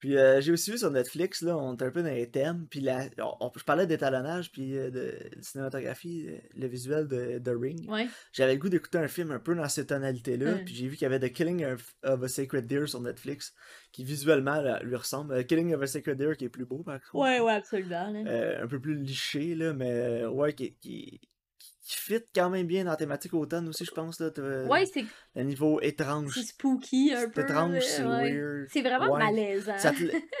[0.00, 2.68] Puis euh, j'ai aussi vu sur Netflix, là, on est un peu dans les thèmes,
[2.70, 5.00] puis la, on- on- je parlais d'étalonnage, puis euh, de,
[5.36, 7.90] de cinématographie, euh, le visuel de, de Ring.
[7.90, 8.06] Ouais.
[8.32, 10.64] J'avais le goût d'écouter un film un peu dans cette tonalité-là, Mm.
[10.64, 13.52] puis j'ai vu qu'il y avait The Killing of, of a Sacred Deer sur Netflix,
[13.90, 15.34] qui visuellement là, lui ressemble.
[15.34, 17.16] Euh, Killing of a Sacred Deer qui est plus beau, par contre.
[17.16, 18.20] Ouais, ouais, absolument, là.
[18.24, 21.20] Euh, un peu plus liché, là, mais ouais, qui, qui,
[21.88, 24.20] qui fit quand même bien dans la thématique automne aussi, je pense.
[24.20, 26.32] Là, t'as- Ouais, c'est le niveau étrange.
[26.34, 27.40] c'est spooky un peu.
[27.40, 28.34] étrange, c'est ouais.
[28.34, 28.68] weird.
[28.70, 29.18] C'est vraiment Ouais.
[29.24, 29.76] malaisant.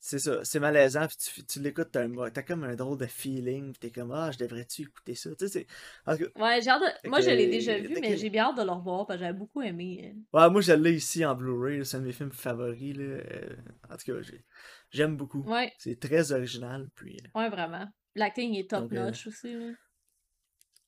[0.00, 2.06] C'est ça, c'est malaisant, puis tu, tu l'écoutes, t'as,
[2.42, 5.30] comme un drôle de feeling, puis t'es comme, ah, je devrais-tu écouter ça?
[5.36, 5.66] Tu sais,
[6.06, 7.08] cas, Ouais, j'ai hâte de...
[7.08, 9.18] Moi, je l'ai que- déjà vu, mais que- j'ai bien hâte de le revoir, parce
[9.18, 10.14] que j'avais beaucoup aimé.
[10.32, 10.38] euh.
[10.40, 13.02] Ouais, moi, je l'ai ici en Blu-ray, c'est un de mes films favoris, là.
[13.04, 13.56] euh,
[13.90, 14.44] en tout cas, j'ai-
[14.92, 15.42] j'aime beaucoup.
[15.42, 17.18] Ouais, C'est très original, puis.
[17.34, 17.86] euh, ouais, vraiment.
[18.14, 19.72] L'acting est top Donc, euh, notch aussi, là.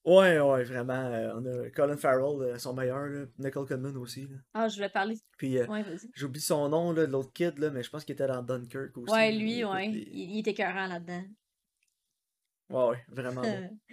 [0.04, 0.94] Ouais, ouais, vraiment.
[0.94, 4.36] euh, on a Colin Farrell, euh, son meilleur, là, Nicole Kidman aussi, là.
[4.54, 5.16] Ah, je voulais parler.
[5.36, 6.10] Puis, euh, Ouais, vas-y.
[6.14, 8.96] j'oublie son nom, là, de l'autre kid, là, mais je pense qu'il était dans Dunkirk
[8.96, 9.12] aussi.
[9.12, 9.38] Ouais, là.
[9.38, 9.86] lui, Écoute, ouais.
[9.90, 11.22] Il, il était écœurant là-dedans.
[12.70, 13.78] Ouais, ouais, vraiment bon.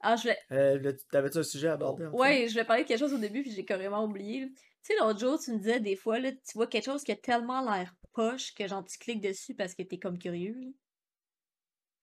[0.00, 0.38] Ah, je voulais...
[0.52, 2.04] Euh, là, T'avais-tu un sujet à aborder?
[2.04, 2.10] fait?
[2.10, 4.42] Ouais, je voulais parler de quelque chose au début, puis j'ai carrément oublié.
[4.42, 4.46] là.
[4.48, 7.10] Tu sais, l'autre jour, tu me disais, des fois, là, tu vois quelque chose qui
[7.12, 10.54] a tellement l'air poche que genre, tu cliques dessus parce que t'es comme curieux.
[10.60, 10.68] là.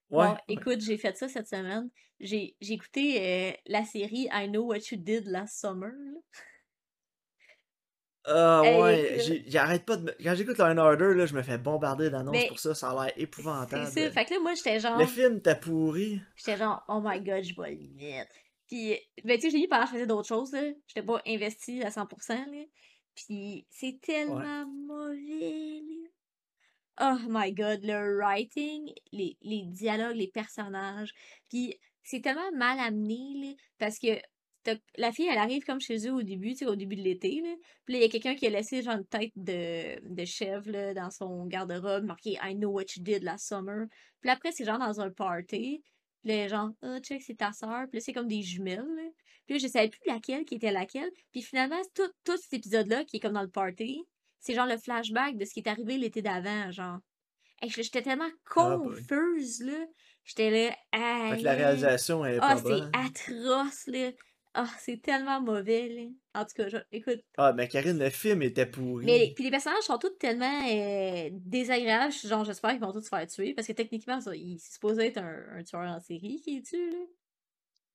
[0.10, 0.28] Ouais.
[0.28, 1.90] Bon, écoute, j'ai fait ça cette semaine.
[2.20, 5.92] J'ai écouté euh, la série I Know What You Did Last Summer.
[8.26, 10.16] Ah ouais, j'arrête pas de.
[10.24, 13.06] Quand j'écoute and Order, là, je me fais bombarder d'annonces Mais- pour ça, ça a
[13.06, 13.86] l'air épouvantable.
[13.92, 14.12] C'est ça.
[14.12, 14.98] Fait que là, moi, j'étais genre.
[14.98, 16.22] Le film t'a pourri.
[16.38, 18.32] J'étais genre, oh my god, je vais le mettre.
[18.70, 20.64] Puis, ben, tu sais, j'ai mis pendant que je faisais d'autres choses, là.
[20.88, 22.64] J'étais pas investie à 100%, là.
[23.14, 26.10] Puis, c'est tellement mauvais, là.
[27.02, 31.12] Oh my god, le writing, les, les dialogues, les personnages.
[31.50, 33.54] Puis, c'est tellement mal amené, là.
[33.80, 34.20] Parce que
[34.98, 37.54] la fille, elle arrive comme chez eux au début, au début de l'été, là.
[37.86, 40.70] Puis là, il y a quelqu'un qui a laissé, genre, une tête de, de chèvre,
[40.70, 43.88] là, dans son garde-robe, marqué I know what you did last summer.
[44.22, 45.82] Puis après, c'est genre dans un party.
[46.22, 47.88] Puis là, genre, ah, check, c'est ta soeur.
[47.90, 48.86] Puis là, c'est comme des jumelles.
[48.96, 49.10] là.
[49.46, 51.10] Puis là, je savais plus laquelle qui était laquelle.
[51.32, 54.04] Puis finalement, tout, tout cet épisode-là, qui est comme dans le party,
[54.44, 57.00] c'est genre le flashback de ce qui est arrivé l'été d'avant, genre.
[57.62, 58.96] Hey, j'étais tellement Ah, boy.
[58.98, 59.86] confuse, là.
[60.26, 60.76] J'étais là,
[61.32, 62.92] Fait que la réalisation est Ah, pas c'est bonne.
[62.94, 64.12] atroce, là.
[64.54, 66.42] Ah, c'est tellement mauvais, là.
[66.42, 67.22] En tout cas, je- écoute.
[67.38, 69.06] Ah, mais Karine, le film était pourri.
[69.06, 72.14] Mais les- puis les personnages sont tous tellement euh, désagréables.
[72.14, 73.54] Genre, j'espère qu'ils vont tous se faire tuer.
[73.54, 76.62] Parce que techniquement, ça, il c'est supposé être un, un tueur en série qui est
[76.66, 76.98] tué, là.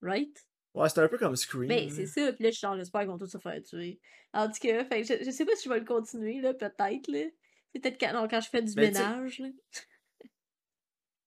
[0.03, 0.48] Right?
[0.75, 1.67] Ouais, c'était un peu comme Scream.
[1.69, 1.95] Ben, là.
[1.95, 2.33] c'est ça.
[2.33, 3.99] Puis là, je suis genre, j'espère qu'ils vont tous se faire tuer.
[4.33, 7.09] En tout cas, fait, je, je sais pas si je vais le continuer, là, peut-être,
[7.09, 7.25] là.
[7.73, 9.49] C'est peut-être quand, non, quand je fais du Ben, ménage, là.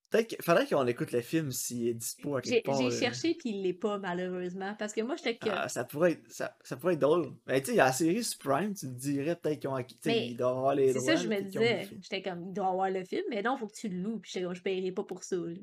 [0.10, 2.82] Peut-être qu'il faudrait qu'on écoute le film s'il est dispo à J'ai quelque part.
[2.82, 6.12] j'ai cherché puis il l'est pas malheureusement parce que moi j'étais que Ah, ça pourrait
[6.12, 7.32] être, ça, ça pourrait être drôle.
[7.48, 9.76] Mais tu sais, il y a la série Prime, tu te dirais peut-être qu'ils ont
[9.76, 9.96] acquis.
[9.96, 11.88] tu sais, Mais ils doivent avoir les c'est ça je me disais.
[12.02, 14.32] J'étais comme il doit avoir le film mais non faut que tu le loues puis
[14.34, 15.38] je paierai pas pour ça.
[15.38, 15.56] là.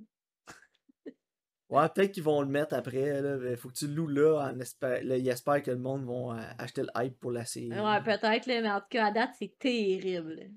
[1.70, 3.20] Ouais, peut-être qu'ils vont le mettre après.
[3.20, 4.50] Là, mais faut que tu le loues là.
[4.52, 7.44] En espère, là, ils espèrent que le monde va euh, acheter le hype pour la
[7.44, 7.68] série.
[7.68, 10.50] Ouais peut-être mais en tout cas à date c'est terrible.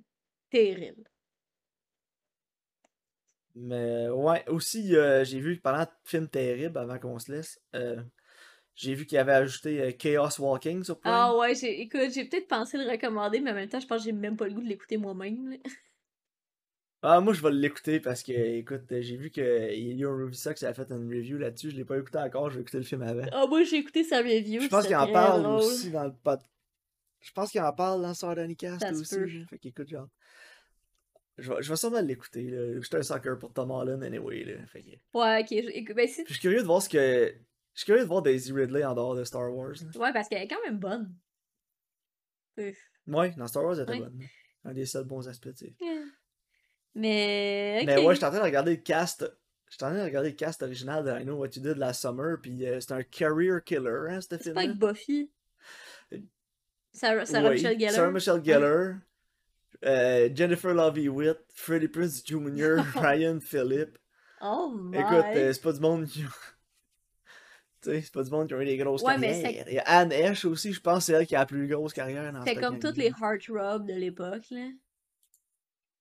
[0.49, 1.03] Terrible.
[3.55, 7.59] Mais ouais, aussi, euh, j'ai vu que pendant le film terrible, avant qu'on se laisse,
[7.75, 8.01] euh,
[8.75, 11.13] j'ai vu qu'il avait ajouté euh, Chaos Walking sur Prime.
[11.13, 13.99] Ah ouais j'ai écoute j'ai peut-être pensé le recommander mais en même temps je pense
[13.99, 15.57] que j'ai même pas le goût de l'écouter moi-même.
[17.03, 20.89] Ah, moi, je vais l'écouter parce que, écoute, j'ai vu que Elio Rubisox a fait
[20.91, 21.71] une review là-dessus.
[21.71, 23.25] Je l'ai pas écouté encore, je vais écouter le film avant.
[23.31, 24.61] Ah moi j'ai écouté sa review.
[24.61, 25.55] Je pense qu'il en parle drôle.
[25.63, 26.39] aussi dans le pod.
[27.21, 29.45] Je pense qu'il en parle dans Sardonicast aussi.
[29.49, 30.07] Fait qu'écoute, genre.
[31.37, 32.79] Je vais, je vais sûrement l'écouter, là.
[32.81, 34.65] J'étais un sucker pour Tom Holland, anyway, là.
[34.67, 34.89] Fait que...
[35.17, 37.33] Ouais ok je- écoute ben si je suis curieux de voir ce que.
[37.73, 39.71] Je suis curieux de voir Daisy Ridley en dehors de Star Wars.
[39.71, 39.99] là.
[39.99, 41.15] Ouais, parce qu'elle est quand même bonne.
[43.07, 43.99] Ouais, dans Star Wars, elle était Ouais.
[43.99, 44.19] bonne.
[44.65, 45.75] Un des seuls bons aspects, tu sais.
[46.95, 47.83] Mais.
[47.85, 49.31] Mais ouais, j'étais en train de regarder le cast.
[49.69, 52.01] J'étais en train de regarder le cast original de I Know What You Did Last
[52.01, 55.31] Summer, puis euh, c'est un career killer, hein, ce C'est film pas avec Buffy.
[56.93, 57.93] Sarah, Sarah Oui, Michelle Gellar.
[57.93, 58.95] Sarah Michelle Gellar,
[59.85, 63.97] euh, Jennifer Love Hewitt, Freddie Prinze Jr., Ryan Phillip.
[64.41, 64.97] Oh my.
[64.97, 66.27] Écoute, euh, c'est pas du monde qui ont...
[67.83, 69.65] Tu sais, c'est pas du monde qui ont eu des grosses Ouais, mais carrières.
[69.67, 71.67] Il y a Anne Hesh aussi, je pense que c'est elle qui a la plus
[71.67, 74.67] grosse carrière dans cette comme toutes les heartthrob de l'époque, là.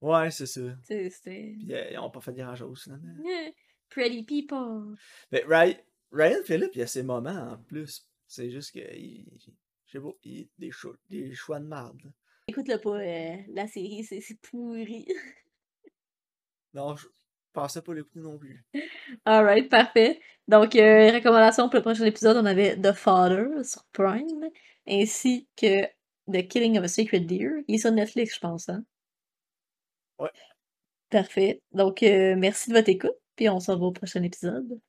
[0.01, 0.61] Ouais, c'est ça.
[0.82, 1.55] C'était.
[1.59, 3.22] Puis euh, ils ont pas fait grand-chose, finalement.
[3.22, 3.51] Yeah.
[3.90, 4.96] Pretty people.
[5.32, 5.76] Mais Ryan,
[6.12, 8.09] Ryan Phillip, il a ses moments en plus.
[8.26, 8.96] C'est juste que...
[8.96, 9.26] Il...
[9.86, 12.01] Je sais pas, il a des choix, des choix de marde.
[12.46, 15.07] Écoute-le pas, euh, la série, c'est c'est pourri.
[16.72, 17.09] Non, je
[17.53, 18.64] pensais pas l'écouter non plus.
[19.24, 20.20] Alright, parfait.
[20.46, 24.48] Donc, euh, recommandations pour le prochain épisode, on avait The Father sur Prime,
[24.86, 25.82] ainsi que
[26.32, 27.64] The Killing of a Sacred Deer.
[27.66, 28.84] Il est sur Netflix, je pense, hein?
[31.11, 31.62] Parfait.
[31.73, 34.81] Donc, euh, merci de votre écoute, puis on se revoit au prochain épisode.